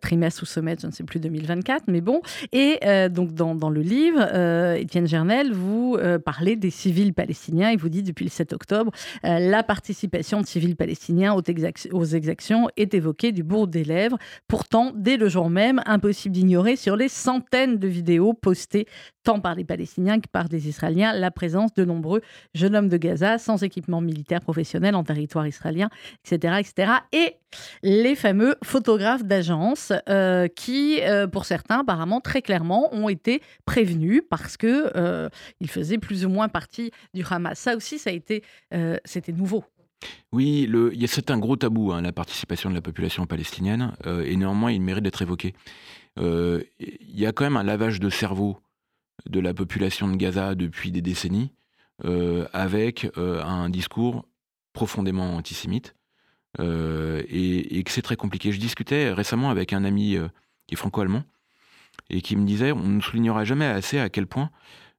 [0.00, 2.22] trimestre ou sommet, je ne sais plus, 2024, mais bon.
[2.52, 2.78] Et
[3.10, 4.20] donc, dans, dans, le livre,
[4.76, 8.92] Étienne Gernel, vous parlez des civils palestiniens et vous dites, depuis le 7 octobre,
[9.22, 11.42] la participation de civils palestiniens aux,
[11.92, 14.18] aux exactions est évoquée du bout des lèvres.
[14.48, 18.86] Pourtant, dès le jour même, impossible d'ignorer sur les centaines de vidéos postées
[19.24, 22.22] tant par les Palestiniens que par des Israéliens la présence de nombreux
[22.54, 25.90] jeunes hommes de Gaza sans équipement militaire professionnel en territoire israélien,
[26.24, 26.60] etc.
[26.60, 26.92] etc.
[27.12, 27.34] Et
[27.82, 34.22] les fameux photographes d'agence euh, qui, euh, pour certains, apparemment très clairement, ont été prévenus
[34.30, 35.28] parce que euh,
[35.60, 37.58] ils faisaient plus ou moins partie du Hamas.
[37.58, 38.42] Ça aussi, ça a été,
[39.04, 39.64] c'était nouveau.
[40.32, 40.70] Oui,
[41.06, 43.92] c'est un gros tabou, hein, la participation de la population palestinienne,
[44.24, 45.54] et néanmoins, il mérite d'être évoqué
[46.20, 46.62] il euh,
[47.08, 48.60] y a quand même un lavage de cerveau
[49.26, 51.52] de la population de Gaza depuis des décennies,
[52.04, 54.26] euh, avec euh, un discours
[54.72, 55.94] profondément antisémite,
[56.58, 58.52] et, que c'est très compliqué.
[58.52, 60.18] Je discutais récemment avec un ami
[60.66, 61.24] qui est franco-allemand,
[62.10, 64.50] et qui me disait, on ne soulignera jamais assez à quel point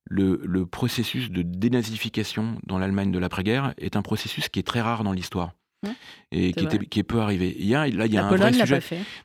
[0.09, 5.03] le processus de dénazification dans l'Allemagne de l'après-guerre est un processus qui est très rare
[5.03, 5.51] dans l'histoire.
[5.83, 5.89] Mmh.
[6.31, 7.55] et qui, était, qui, peut arriver.
[7.57, 8.79] Il y a, là, il y a un vrai sujet.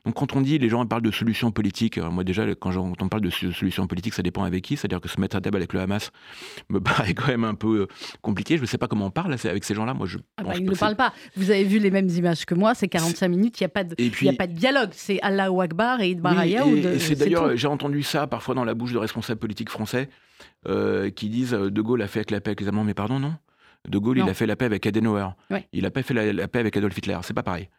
[0.05, 3.21] Donc, quand on dit, les gens parlent de solutions politiques, moi déjà, quand on parle
[3.21, 4.75] de solutions politiques, ça dépend avec qui.
[4.75, 6.11] C'est-à-dire que se mettre à table avec le Hamas
[6.69, 7.87] me paraît quand même un peu euh,
[8.23, 8.57] compliqué.
[8.57, 9.93] Je ne sais pas comment on parle avec ces gens-là.
[9.93, 11.13] Moi, je ah bah, ils ne parlent pas.
[11.35, 12.73] Vous avez vu les mêmes images que moi.
[12.73, 13.59] C'est 45 minutes.
[13.59, 14.89] Il n'y a pas de, a pas de dialogue.
[14.93, 16.65] C'est Allah Akbar et Idbaraya.
[16.65, 20.09] Oui, et, c'est d'ailleurs, j'ai entendu ça parfois dans la bouche de responsables politiques français
[20.67, 22.95] euh, qui disent euh, De Gaulle a fait avec la paix avec les Allemands, mais
[22.95, 23.35] pardon, non?
[23.87, 25.27] De Gaulle, il a fait la paix avec Adenauer.
[25.49, 25.67] Ouais.
[25.73, 27.17] Il n'a pas fait la, la paix avec Adolf Hitler.
[27.23, 27.69] C'est pas pareil.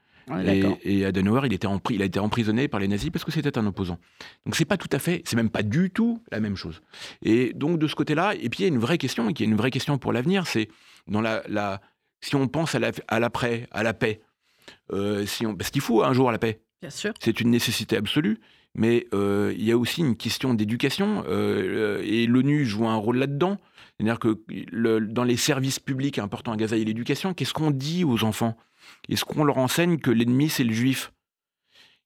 [0.85, 3.57] Et, Adenauer, il, était en, il a été emprisonné par les nazis parce que c'était
[3.57, 3.99] un opposant.
[4.45, 6.83] Donc c'est pas tout à fait, c'est même pas du tout la même chose.
[7.23, 9.43] Et donc de ce côté-là, et puis il y a une vraie question, et qui
[9.43, 10.69] est une vraie question pour l'avenir, c'est
[11.07, 11.81] dans la, la,
[12.21, 14.21] si on pense à la- à l'après, à, la paix,
[14.93, 17.15] euh, si on, parce qu'il faut un jour la paix, Bien sûr.
[17.21, 18.39] c'est une nécessité absolue.
[18.75, 23.17] Mais euh, il y a aussi une question d'éducation euh, et l'ONU joue un rôle
[23.17, 23.57] là-dedans.
[23.99, 24.39] C'est-à-dire que
[24.71, 27.35] le- dans les services publics importants à Gaza, a l'éducation.
[27.35, 28.57] Qu'est-ce qu'on dit aux enfants?
[29.09, 31.13] Est-ce qu'on leur enseigne que l'ennemi, c'est le juif?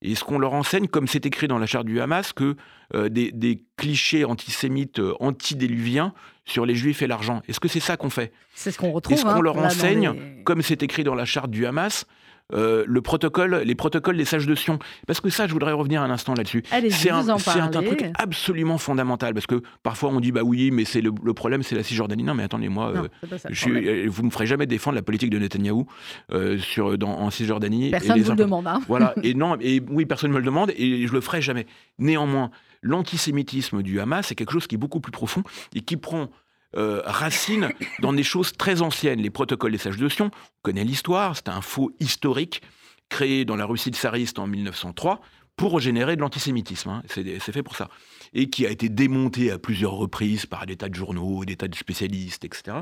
[0.00, 2.56] Est-ce qu'on leur enseigne, comme c'est écrit dans la charte du Hamas, que
[2.94, 6.12] euh, des, des clichés antisémites, euh, antidéluviens
[6.44, 7.40] sur les juifs et l'argent?
[7.46, 8.32] Est-ce que c'est ça qu'on fait?
[8.54, 9.14] C'est ce qu'on retrouve.
[9.14, 12.06] Est-ce qu'on hein, leur enseigne, les- comme c'est écrit dans la charte du Hamas,
[12.52, 16.02] euh, le protocole, les protocoles des sages de Sion Parce que ça, je voudrais revenir
[16.02, 16.62] un instant là-dessus.
[16.90, 17.22] C'est un,
[17.68, 21.62] truc absolument fondamental parce que parfois on dit bah oui mais c'est le, le problème
[21.62, 23.38] c'est la Cisjordanie non mais attendez moi Non, euh,
[23.68, 25.86] euh, vous me ferez jamais défendre la politique de Netanyahou
[26.32, 28.66] euh, sur dans, en Cisjordanie Personne ne vous le demande.
[28.66, 28.80] hein.
[28.88, 31.66] Voilà, et non, et oui, personne ne me le demande, et je le ferai jamais.
[31.98, 32.50] Néanmoins,
[32.82, 35.42] l'antisémitisme du Hamas, c'est quelque chose qui est beaucoup plus profond
[35.74, 36.28] et qui prend
[36.76, 37.70] euh, racine
[38.00, 39.20] dans des choses très anciennes.
[39.20, 42.62] Les protocoles des sages de Sion, on connaît l'histoire, c'est un faux historique
[43.08, 45.20] créé dans la Russie tsariste en 1903
[45.56, 46.88] pour générer de l'antisémitisme.
[46.88, 47.02] hein.
[47.08, 47.88] C'est c'est fait pour ça.
[48.32, 51.68] Et qui a été démonté à plusieurs reprises par des tas de journaux, des tas
[51.68, 52.78] de spécialistes, etc.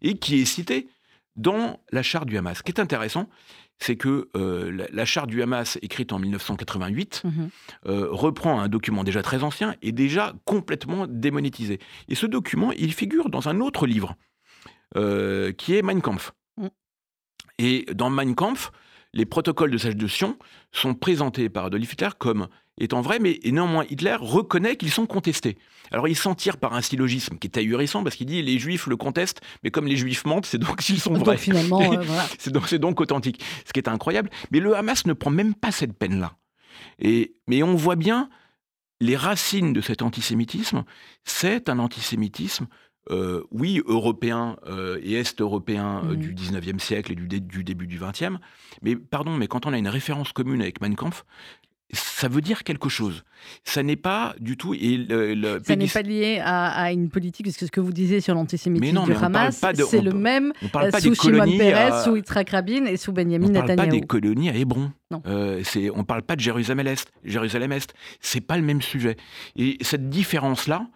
[0.00, 0.86] Et qui est cité
[1.36, 2.58] dans la charte du Hamas.
[2.58, 3.28] Ce qui est intéressant,
[3.78, 7.50] c'est que euh, la, la charte du Hamas, écrite en 1988, Mhm.
[7.86, 11.80] euh, reprend un document déjà très ancien et déjà complètement démonétisé.
[12.08, 14.14] Et ce document, il figure dans un autre livre,
[14.96, 16.32] euh, qui est Mein Kampf.
[16.56, 16.68] Mm.
[17.58, 18.70] Et dans Mein Kampf,
[19.12, 20.38] les protocoles de sage de Sion
[20.72, 22.48] sont présentés par Adolf Hitler comme
[22.78, 25.56] étant vrais, mais néanmoins Hitler reconnaît qu'ils sont contestés.
[25.90, 28.86] Alors il s'en tire par un syllogisme qui est ahurissant parce qu'il dit les juifs
[28.86, 31.36] le contestent, mais comme les juifs mentent, c'est donc s'ils sont vrais.
[31.36, 32.26] Finalement, euh, voilà.
[32.38, 34.30] C'est donc, c'est donc authentique, ce qui est incroyable.
[34.50, 36.36] Mais le Hamas ne prend même pas cette peine-là.
[36.98, 38.28] Et, mais on voit bien
[39.00, 40.84] les racines de cet antisémitisme.
[41.24, 42.66] C'est un antisémitisme,
[43.10, 46.16] euh, oui, européen euh, et est-européen euh, Mhm.
[46.16, 48.38] du 19e siècle et du, dé- du début du 20e.
[48.82, 51.24] Mais pardon, mais quand on a une référence commune avec Mein Kampf,
[51.92, 53.24] ça veut dire quelque chose.
[53.64, 54.74] Ça n'est pas du tout.
[54.74, 57.80] Et le, le- Ça n'est pas lié à, à une politique, parce que ce que
[57.80, 59.60] vous disiez sur l'antisémitisme du Hamas,
[59.90, 61.58] c'est le même on parle euh, pas sous Shimon.
[61.58, 64.54] Peres, à- sous Yitzhak Rabin et sous Benjamin On ne parle pas des colonies à
[64.56, 64.90] Hébron.
[65.26, 65.62] Euh,
[65.94, 67.12] on ne parle pas de Jérusalem-Est.
[67.24, 69.16] Jérusalem-Est, c'est pas le même sujet.
[69.56, 70.88] Et cette différence-là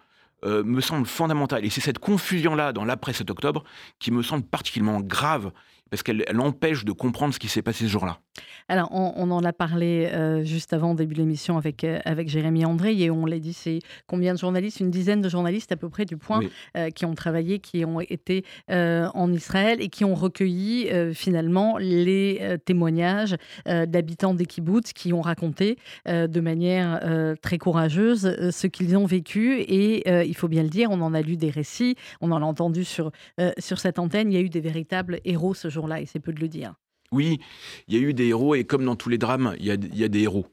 [0.45, 1.63] euh, me semble fondamentale.
[1.65, 3.63] Et c'est cette confusion-là dans l'après 7 octobre
[3.99, 5.51] qui me semble particulièrement grave
[5.91, 8.19] parce qu'elle elle empêche de comprendre ce qui s'est passé ce jour-là.
[8.67, 12.29] Alors, on, on en a parlé euh, juste avant début de l'émission avec, euh, avec
[12.29, 14.79] Jérémy André, et on l'a dit, c'est combien de journalistes?
[14.79, 16.49] Une dizaine de journalistes à peu près du point Oui.
[16.77, 22.57] euh, qui ont travaillé, qui ont été en Israël et qui ont recueilli finalement les
[22.65, 23.35] témoignages
[23.65, 26.99] d'habitants des kibbutz qui ont raconté de manière
[27.41, 29.59] très courageuse ce qu'ils ont vécu.
[29.61, 32.45] Et il faut bien le dire, on en a lu des récits, on en a
[32.45, 33.11] entendu sur,
[33.57, 36.33] sur cette antenne, il y a eu des véritables héros ce jour-là, et c'est peu
[36.33, 36.73] de le dire.
[37.11, 37.39] Oui,
[37.87, 39.77] il y a eu des héros, et comme dans tous les drames, il y a,
[39.93, 40.45] y a des héros.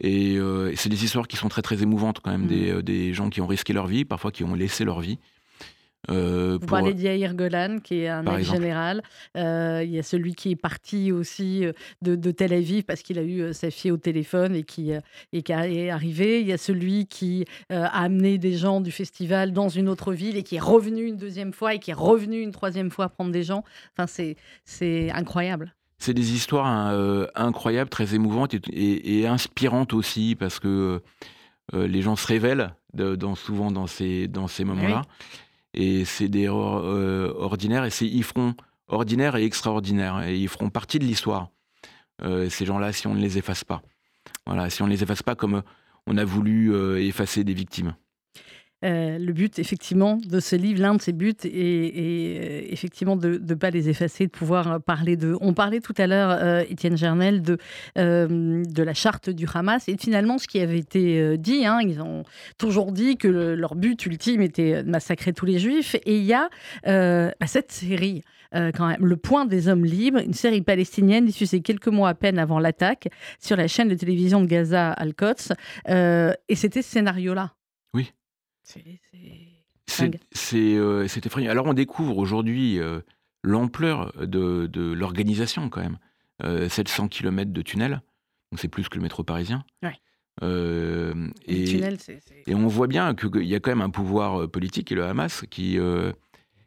[0.00, 2.48] Et, euh, et c'est des histoires qui sont très très émouvantes quand même, Mm.
[2.48, 5.18] des, euh, des gens qui ont risqué leur vie, parfois qui ont laissé leur vie.
[6.10, 9.02] Euh, Vous pour- parlez d'Yair Golan, qui est un ex-général.
[9.36, 11.64] Euh, il y a celui qui est parti aussi
[12.02, 14.92] de, de Tel Aviv parce qu'il a eu sa fille au téléphone et qui,
[15.32, 16.40] et qui est arrivé.
[16.40, 20.12] Il y a celui qui euh, a amené des gens du festival dans une autre
[20.14, 23.08] ville et qui est revenu une deuxième fois et qui est revenu une troisième fois
[23.08, 23.64] prendre des gens.
[23.98, 24.06] Enfin,
[24.64, 25.74] c'est incroyable.
[25.98, 31.02] C'est des histoires hein, euh, incroyables, très émouvantes et, et- et inspirantes aussi, parce que
[31.74, 35.02] euh, les gens se révèlent de- dans, souvent dans ces, dans ces moments-là.
[35.74, 38.54] Et c'est des héros euh, ordinaires, et c'est, ils feront
[38.88, 41.48] ordinaires et extraordinaires, et ils feront partie de l'histoire.
[42.22, 43.82] Euh, ces gens-là, si on ne les efface pas.
[44.46, 45.62] Voilà, si on ne les efface pas comme
[46.06, 46.74] on a voulu
[47.06, 47.94] effacer des victimes.
[48.84, 53.40] Euh, le but, effectivement, de ce livre, l'un de ses buts est, euh, effectivement de
[53.44, 55.36] ne pas les effacer, de pouvoir euh, parler de.
[55.40, 57.58] On parlait tout à l'heure, euh, Étienne Gernel, de,
[57.98, 61.66] euh, la charte du Hamas et finalement ce qui avait été euh, dit.
[61.66, 62.22] hein, ils ont
[62.56, 65.96] toujours dit que le- leur but ultime était de massacrer tous les juifs.
[66.06, 66.48] Et il y a
[66.86, 68.22] euh, bah, cette série.
[68.54, 72.14] euh, quand même, Le Point des Hommes Libres, une série palestinienne diffusée quelques mois à
[72.14, 73.08] peine avant l'attaque
[73.40, 75.52] sur la chaîne de télévision de Gaza Al-Quds.
[75.88, 77.52] Euh, et c'était ce scénario-là.
[79.86, 81.50] C'est- euh, c'est effrayant.
[81.50, 83.00] Alors on découvre aujourd'hui euh,
[83.42, 85.98] l'ampleur de, de l'organisation quand même.
[86.44, 88.00] Euh, 700 km de tunnels,
[88.52, 89.64] donc c'est plus que le métro parisien.
[89.82, 89.94] Ouais.
[90.42, 91.82] Euh, et,
[92.54, 95.44] on voit bien qu'il y a quand même un pouvoir euh, politique, et le Hamas,
[95.50, 96.12] qui, euh,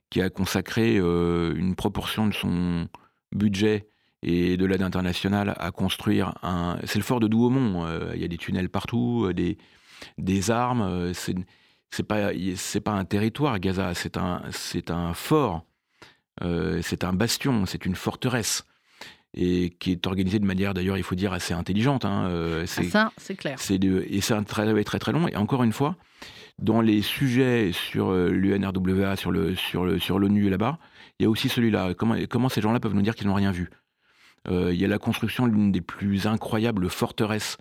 [0.09, 2.89] qui a consacré une proportion de son
[3.33, 3.87] budget
[4.23, 6.77] et de l'aide internationale à construire un.
[6.83, 7.87] C'est le fort de Douaumont.
[8.13, 9.57] Il y a des tunnels partout, des,
[10.17, 11.13] des armes.
[11.13, 11.35] C'est
[11.91, 15.65] c'est pas c'est pas un territoire Gaza, c'est un c'est un fort,
[16.81, 18.65] c'est un bastion, c'est une forteresse
[19.33, 22.05] et qui est organisé de manière d'ailleurs il faut dire assez intelligente.
[22.05, 23.57] Hein, euh, c'est, ça, c'est clair.
[23.59, 25.27] C'est de, et c'est un travail très très long.
[25.27, 25.95] Et encore une fois,
[26.59, 30.79] dans les sujets sur euh, l'UNRWA, sur, le, sur, le, sur l'ONU là-bas,
[31.19, 31.93] il y a aussi celui-là.
[31.93, 33.69] Comment, comment ces gens-là peuvent nous dire qu'ils n'ont rien vu?
[34.49, 37.57] Euh, Il y a la construction d'une des plus incroyables forteresses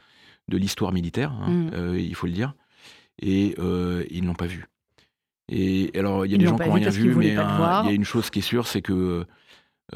[0.49, 1.99] de l'histoire militaire, hein, mm.
[1.99, 2.55] il faut le dire,
[3.21, 3.55] et
[4.11, 4.67] ils ne l'ont pas vu.
[5.49, 7.93] Et alors, il y a des gens qui n'ont rien vu, mais il y a
[7.93, 9.25] une chose qui est sûre, c'est que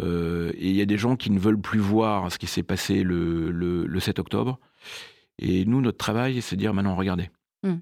[0.00, 2.62] euh, et il y a des gens qui ne veulent plus voir ce qui s'est
[2.62, 4.58] passé le, le, 7 octobre.
[5.38, 7.30] Et nous, notre travail, c'est de dire maintenant, regardez.
[7.62, 7.74] Mmh.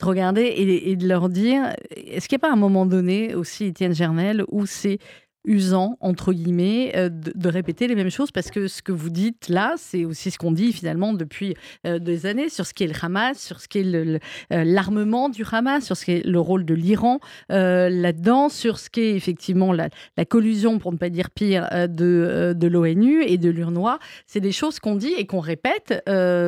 [0.00, 3.34] De regarder et, et, de leur dire, est-ce qu'il n'y a pas un moment donné
[3.34, 4.98] aussi, Étienne Gernel, où c'est
[5.44, 9.48] usant, entre guillemets, euh, de, répéter les mêmes choses parce que ce que vous dites
[9.48, 11.54] là, c'est aussi ce qu'on dit finalement depuis
[11.86, 14.18] euh, des années sur ce qu'est le Hamas, sur ce qu'est euh,
[14.50, 19.72] l'armement du Hamas, sur ce qu'est le rôle de l'Iran là-dedans, sur ce qu'est effectivement
[19.72, 19.88] la,
[20.28, 23.98] collusion, pour ne pas dire pire, de, de l'ONU et de l'URNOI.
[24.26, 26.02] C'est des choses qu'on dit et qu'on répète,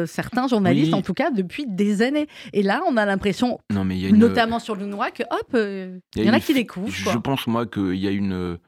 [0.07, 2.27] certains journalistes en tout cas, depuis des années.
[2.53, 6.55] Et là, on a l'impression, notamment sur l'URNOI, que hop, il y, en a qui
[6.55, 6.91] découvrent.
[6.91, 8.59] Je pense moi qu'il y a une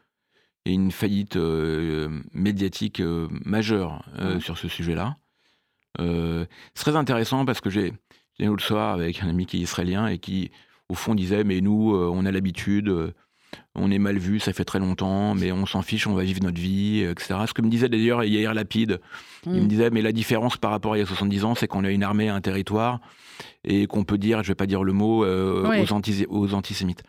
[0.72, 5.16] une faillite euh, médiatique euh, majeure euh, sur ce sujet-là.
[5.98, 7.92] c'est très intéressant parce que j'ai
[8.40, 10.50] l'autre soir avec un ami qui est israélien et qui,
[10.88, 12.94] au fond, disait Mais nous, on a l'habitude,
[13.74, 16.42] on est mal vu, ça fait très longtemps, mais on s'en fiche, on va vivre
[16.42, 17.40] notre vie, etc.
[17.46, 19.00] Ce que me disait d'ailleurs Yair Lapide,
[19.46, 19.68] il me mm.
[19.68, 21.90] disait Mais la différence par rapport à il y a 70 ans, c'est qu'on a
[21.90, 23.00] une armée, un territoire,
[23.64, 25.66] et qu'on peut dire, je ne vais pas dire le mot, aux,
[26.28, 27.02] aux antisémites.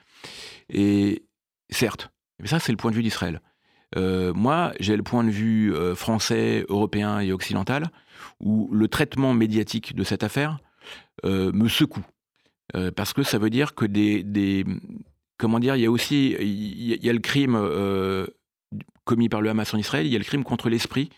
[0.70, 1.26] Et
[1.70, 3.42] certes, mais ça, c'est le point de vue d'Israël.
[3.98, 7.92] Euh, moi, j'ai le point de vue euh, français, européen et occidental,
[8.40, 10.60] où le traitement médiatique de cette affaire
[11.26, 12.06] euh, me secoue.
[12.96, 14.66] parce que ça veut dire que des,
[15.38, 17.58] comment dire, il y a aussi il y, a le crime
[19.06, 21.10] commis par le Hamas en Israël, il y a le crime contre l'esprit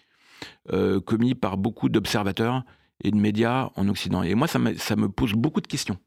[1.06, 2.64] commis par beaucoup d'observateurs
[3.04, 4.24] et de médias en Occident.
[4.24, 5.98] Et moi, ça me, ça me pose beaucoup de questions,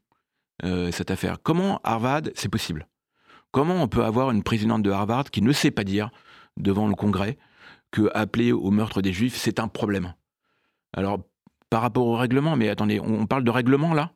[0.91, 1.37] cette affaire.
[1.43, 2.87] Comment Harvard, c'est possible?
[3.55, 6.09] Comment on peut avoir une présidente de Harvard qui ne sait pas dire
[6.57, 7.37] devant le Congrès
[7.89, 10.13] que appeler au meurtre des Juifs, c'est un problème?
[10.91, 11.21] Alors,
[11.69, 14.11] par rapport au règlement, mais attendez, on parle de règlement là?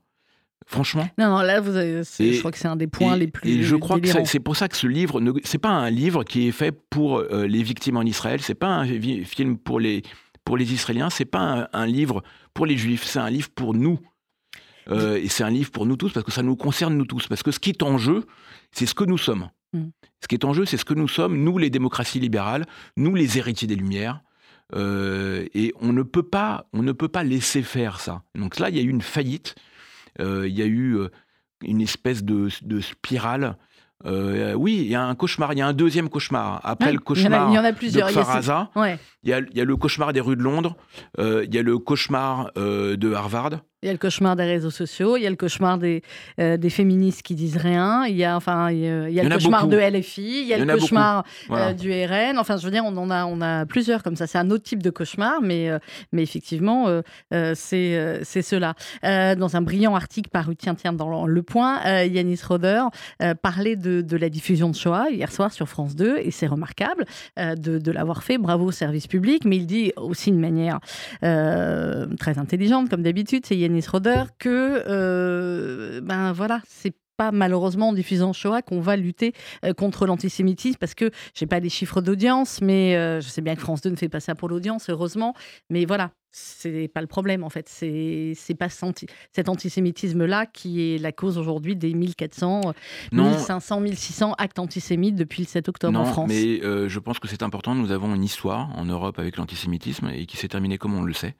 [0.67, 1.07] Franchement?
[1.17, 3.49] Non, non, là, vous je crois que c'est un des points les plus.
[3.49, 6.25] Et je crois que c'est pour ça que ce livre, ce c'est pas un livre
[6.25, 8.85] qui est fait pour euh, les victimes en Israël, c'est pas un
[9.23, 10.01] film pour les,
[10.43, 12.23] pour les Israéliens, c'est pas un, livre
[12.53, 13.99] pour les Juifs, c'est un livre pour nous.
[14.91, 17.27] Euh, et c'est un livre pour nous tous parce que ça nous concerne nous tous.
[17.27, 18.25] Parce que ce qui est en jeu,
[18.71, 19.49] c'est ce que nous sommes.
[19.73, 19.87] Mm.
[20.21, 22.65] Ce qui est en jeu, c'est ce que nous sommes, nous les démocraties libérales,
[22.97, 24.21] nous les héritiers des Lumières.
[24.75, 28.23] Euh, et on ne peut pas, on ne peut pas laisser faire ça.
[28.35, 29.55] Donc là, il y a eu une faillite.
[30.19, 30.97] Euh, il y a eu
[31.63, 33.57] une espèce de, spirale.
[34.05, 35.53] oui, il y a un cauchemar.
[35.53, 36.61] Il y a un deuxième cauchemar.
[36.63, 38.07] Après le cauchemar il y en a, plusieurs.
[38.07, 40.75] de Faraza, il, y a, il, y a, le cauchemar des rues de Londres.
[41.17, 43.61] il y a le cauchemar de Harvard.
[43.81, 46.03] Il y a le cauchemar des réseaux sociaux, il y a le cauchemar des,
[46.37, 49.69] euh, des féministes qui disent rien, il y a, enfin, il y a, le cauchemar
[49.69, 52.37] de LFI, il y a le cauchemar euh, du RN.
[52.37, 54.27] Enfin, je veux dire, on en a, on a plusieurs comme ça.
[54.27, 55.79] C'est un autre type de cauchemar, mais, euh,
[56.11, 56.87] mais effectivement,
[57.31, 58.73] c'est c'est cela.
[59.01, 62.83] dans un brillant article paru, tiens, tiens, dans Le Point, Yanis Roder
[63.41, 67.05] parlait de, de, la diffusion de Shoah hier soir sur France 2, et c'est remarquable
[67.37, 68.37] de, de l'avoir fait.
[68.37, 70.79] Bravo au service public, mais il dit aussi de manière
[71.21, 78.33] très intelligente, comme d'habitude, c'est Roder que euh, ben voilà, c'est pas malheureusement en diffusant
[78.33, 79.33] Shoah qu'on va lutter
[79.65, 83.55] euh, contre l'antisémitisme parce que j'ai pas les chiffres d'audience, mais euh, je sais bien
[83.55, 85.33] que France 2 ne fait pas ça pour l'audience, heureusement.
[85.69, 87.67] Mais voilà, c'est pas le problème en fait.
[87.67, 92.73] C'est pas cet antisémitisme-là qui est la cause aujourd'hui des 1400,
[93.11, 96.29] 1500, 1600 actes antisémites depuis le 7 octobre en France.
[96.29, 97.75] Mais je pense que c'est important.
[97.75, 101.13] Nous avons une histoire en Europe avec l'antisémitisme et qui s'est terminée comme on le
[101.13, 101.35] sait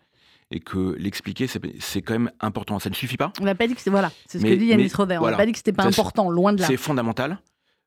[0.52, 2.80] et que l'expliquer, c'est quand même important.
[2.80, 3.32] Ça ne suffit pas.
[3.40, 5.18] On n'a pas dit que voilà, c'est ce que dit Yannis Roder.
[5.22, 6.68] On n'a pas dit que c'était pas important, loin de là.
[6.68, 7.40] C'est fondamental,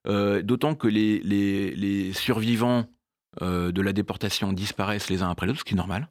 [0.07, 2.87] euh, d'autant que les, les, les survivants
[3.41, 6.09] euh, de la déportation disparaissent les uns après l'autre, ce qui est normal.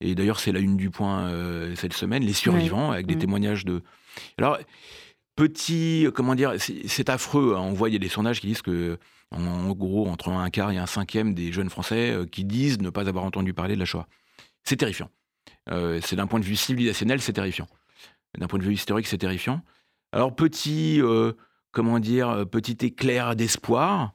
[0.00, 3.64] Et d'ailleurs, c'est la une du point euh, cette semaine, les survivants, avec des témoignages
[3.64, 3.82] de.
[4.38, 4.58] Alors,
[5.36, 7.54] petit, comment dire, c'est affreux.
[7.56, 7.60] Hein.
[7.60, 8.98] On voit, il y a des sondages qui disent que,
[9.30, 13.08] en, gros, entre un quart et un cinquième des jeunes Français qui disent ne pas
[13.08, 14.08] avoir entendu parler de la Shoah.
[14.64, 15.10] C'est terrifiant.
[15.70, 17.66] Euh, c'est d'un point de vue civilisationnel, c'est terrifiant.
[18.36, 19.62] D'un point de vue historique, c'est terrifiant.
[20.12, 21.32] Alors petit, euh,
[21.72, 24.12] comment dire, petit éclair d'espoir.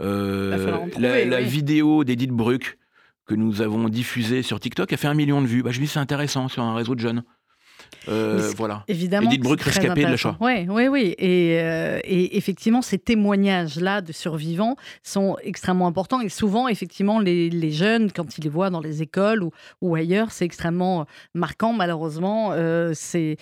[0.00, 2.78] Euh, la, vidéo d'Edith Bruck
[3.26, 5.62] que nous avons diffusée sur TikTok a fait un million de vues.
[5.62, 7.22] Bah, je me dis c'est intéressant sur un réseau de jeunes.
[8.08, 8.84] Euh, voilà.
[8.88, 9.30] Évidemment.
[9.30, 10.36] Edith Bruck rescapée de l'achat.
[10.40, 11.14] Oui, oui, oui.
[11.18, 16.20] Et, euh, et effectivement, ces témoignages-là de survivants sont extrêmement importants.
[16.20, 19.94] Et souvent, effectivement, les, les, jeunes, quand ils les voient dans les écoles ou, ou
[19.94, 21.72] ailleurs, c'est extrêmement marquant.
[21.72, 23.36] Malheureusement, euh, c'est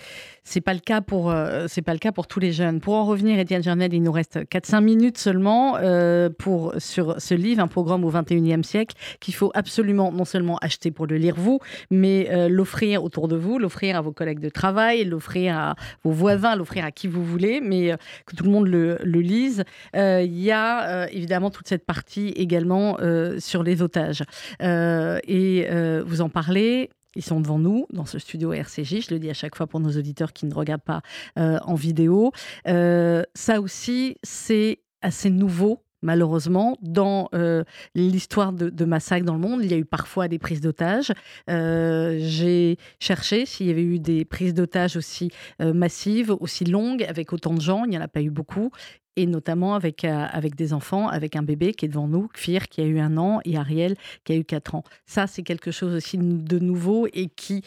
[0.44, 2.80] c'est pas le cas pour euh, c'est pas le cas pour tous les jeunes.
[2.80, 7.34] Pour en revenir, Étienne Jernel, il nous reste 4-5 minutes seulement euh, pour sur ce
[7.34, 11.36] livre, un programme au 21e siècle qu'il faut absolument non seulement acheter pour le lire
[11.36, 15.76] vous, mais euh, l'offrir autour de vous, l'offrir à vos collègues de travail, l'offrir à
[16.05, 19.64] vos voisins, l'offrir à qui vous voulez, mais que tout le monde le, lise.
[19.95, 22.99] Il y a évidemment toute cette partie également
[23.38, 24.22] sur les otages
[24.61, 25.66] et
[26.05, 26.90] vous en parlez.
[27.14, 29.01] Ils sont devant nous dans ce studio RCJ.
[29.01, 31.03] Je le dis à chaque fois pour nos auditeurs qui ne regardent pas
[31.38, 32.32] euh, en vidéo.
[32.68, 39.61] Euh, ça aussi, c'est assez nouveau malheureusement, dans euh, l'histoire de, massacres dans le monde.
[39.62, 41.12] Il y a eu parfois des prises d'otages.
[41.48, 45.30] J'ai cherché s'il y avait eu des prises d'otages aussi
[45.61, 47.84] massives, aussi longues, avec autant de gens.
[47.84, 48.70] Il n'y en a pas eu beaucoup
[49.16, 52.68] et notamment avec, euh, avec des enfants, avec un bébé qui est devant nous, Kfir
[52.68, 54.84] qui a eu un an et Ariel qui a eu quatre ans.
[55.07, 57.62] Ça, c'est quelque chose aussi de nouveau et qui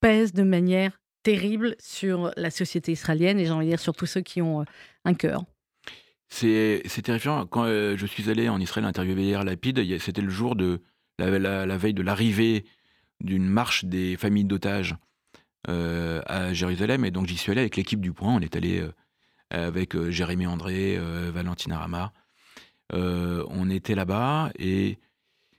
[0.00, 4.06] pèse de manière terrible sur la société israélienne et j'ai envie de dire sur tous
[4.06, 4.64] ceux qui ont euh,
[5.04, 5.44] un cœur.
[6.34, 7.46] C'est terrifiant.
[7.46, 10.82] Quand euh, je suis allé en Israël interviewer hier Lapide, c'était le jour de
[11.18, 12.64] la, veille de l'arrivée
[13.20, 14.96] d'une marche des familles d'otages
[15.66, 17.04] à Jérusalem.
[17.04, 18.34] Et donc j'y suis allé avec l'équipe du Point.
[18.34, 18.84] On est allé
[19.54, 22.12] avec euh, Jérémy André, euh, Valentina Rama.
[22.92, 24.98] Euh, on était là-bas et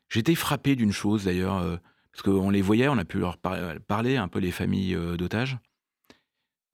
[0.10, 1.80] j'étais frappé d'une chose d'ailleurs,
[2.12, 5.58] parce qu'on les voyait, on a pu leur parler un peu les familles d'otages.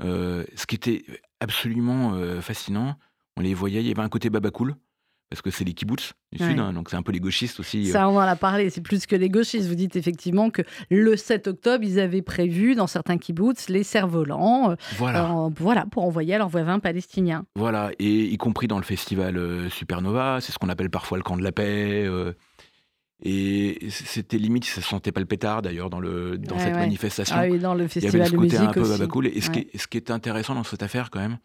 [0.01, 1.05] ce qui était
[1.39, 2.97] absolument fascinant,
[3.37, 4.75] on les voyait, il y avait un côté babacool,
[5.31, 7.87] parce que c'est les kibbutz du Sud, hein, donc c'est un peu les gauchistes aussi.
[7.87, 9.69] Ça, on en parler, c'est plus que les gauchistes.
[9.69, 14.71] Vous dites effectivement que le 7 octobre, ils avaient prévu dans certains kibbutz les cerfs-volants,
[14.71, 15.85] euh, voilà.
[15.89, 17.45] pour envoyer à leurs voisins palestiniens.
[17.55, 21.23] Voilà, et y compris dans le festival euh, Supernova, c'est ce qu'on appelle parfois le
[21.23, 22.03] camp de la paix.
[22.05, 22.33] Euh,
[23.23, 27.35] et c'était limite, ça sentait pas le pétard d'ailleurs dans, le, dans cette manifestation.
[27.39, 29.27] Ah oui, dans le festival Il y avait ce côté un peu babacool.
[29.27, 31.37] Et ce, qui est, ce qui est intéressant dans cette affaire quand même,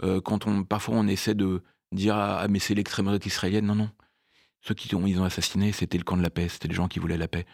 [0.00, 3.66] quand on, parfois on essaie de dire ah, mais c'est l'extrême droite israélienne.
[3.66, 3.90] Non, non.
[4.60, 6.88] Ceux qui ont, ils ont assassiné, c'était le camp de la paix, c'était les gens
[6.88, 7.44] qui voulaient la paix.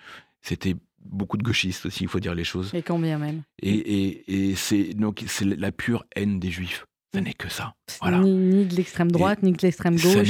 [0.42, 2.74] C'était beaucoup de gauchistes aussi, il faut dire les choses.
[2.74, 3.42] Et combien même?
[3.60, 6.86] Et, et, et c'est donc c'est la pure haine des juifs.
[7.12, 7.74] Ça n'est que ça.
[8.00, 8.20] Voilà.
[8.20, 10.28] Ni, de l'extrême droite, ni de l'extrême gauche.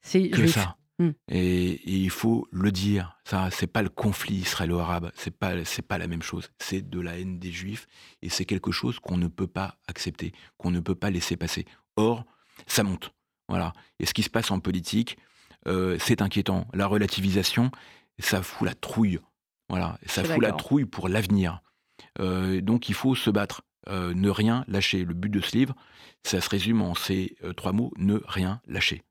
[0.00, 0.76] C'est que ça.
[0.98, 1.10] Hmm.
[1.28, 5.98] Et, il faut le dire, ça, c'est pas le conflit israélo-arabe, c'est pas, c'est pas
[5.98, 6.50] la même chose.
[6.58, 7.86] C'est de la haine des juifs
[8.22, 11.64] et c'est quelque chose qu'on ne peut pas accepter, qu'on ne peut pas laisser passer.
[11.96, 12.24] Or,
[12.66, 13.12] ça monte.
[13.48, 13.72] Voilà.
[13.98, 15.18] Et ce qui se passe en politique,
[15.66, 16.66] euh, c'est inquiétant.
[16.74, 17.70] La relativisation,
[18.18, 19.18] ça fout la trouille.
[19.68, 19.98] Voilà.
[20.06, 21.60] Ça fout la trouille pour l'avenir.
[22.20, 23.62] Euh, donc il faut se battre.
[23.88, 25.04] Euh, ne rien lâcher.
[25.04, 25.74] Le but de ce livre,
[26.22, 29.02] ça se résume en ces trois mots ne rien lâcher.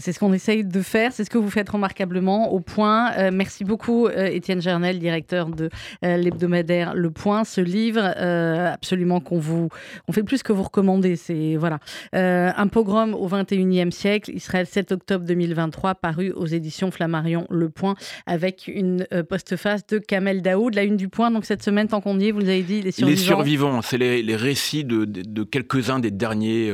[0.00, 3.12] C'est ce qu'on essaye de faire, c'est ce que vous faites remarquablement au point.
[3.12, 5.70] Euh, merci beaucoup euh, Étienne Gernel, directeur de
[6.04, 7.44] euh, l'hebdomadaire Le Point.
[7.44, 9.68] Ce livre, absolument qu'on vous,
[10.08, 11.14] on fait plus que vous recommander.
[11.14, 11.78] C'est voilà
[12.12, 17.94] un pogrom au 21e siècle, Israël 7 octobre 2023, paru aux éditions Flammarion Le Point,
[18.26, 21.30] avec une postface de Kamel Daoud, la une du Point.
[21.30, 23.20] Donc cette semaine, tant qu'on y est, vous avez dit les survivants.
[23.20, 26.72] Les survivants, c'est les, récits de quelques-uns des derniers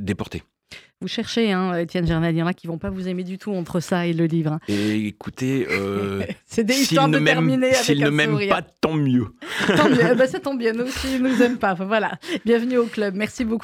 [0.00, 0.44] déportés.
[1.02, 3.38] Vous cherchez, hein, Étienne Gernal, il y en a qui vont pas vous aimer du
[3.38, 4.52] tout entre ça et le livre.
[4.52, 4.60] Hein.
[4.68, 9.28] Et écoutez, euh, c'est des histoires de terminer S'ils ne m'aiment pas, tant mieux.
[9.66, 10.02] tant mieux.
[10.12, 11.72] Eh ben, ça tombe bien, nous aussi, ils nous aiment pas.
[11.72, 12.18] voilà.
[12.44, 13.14] Bienvenue au club.
[13.14, 13.58] Merci beaucoup.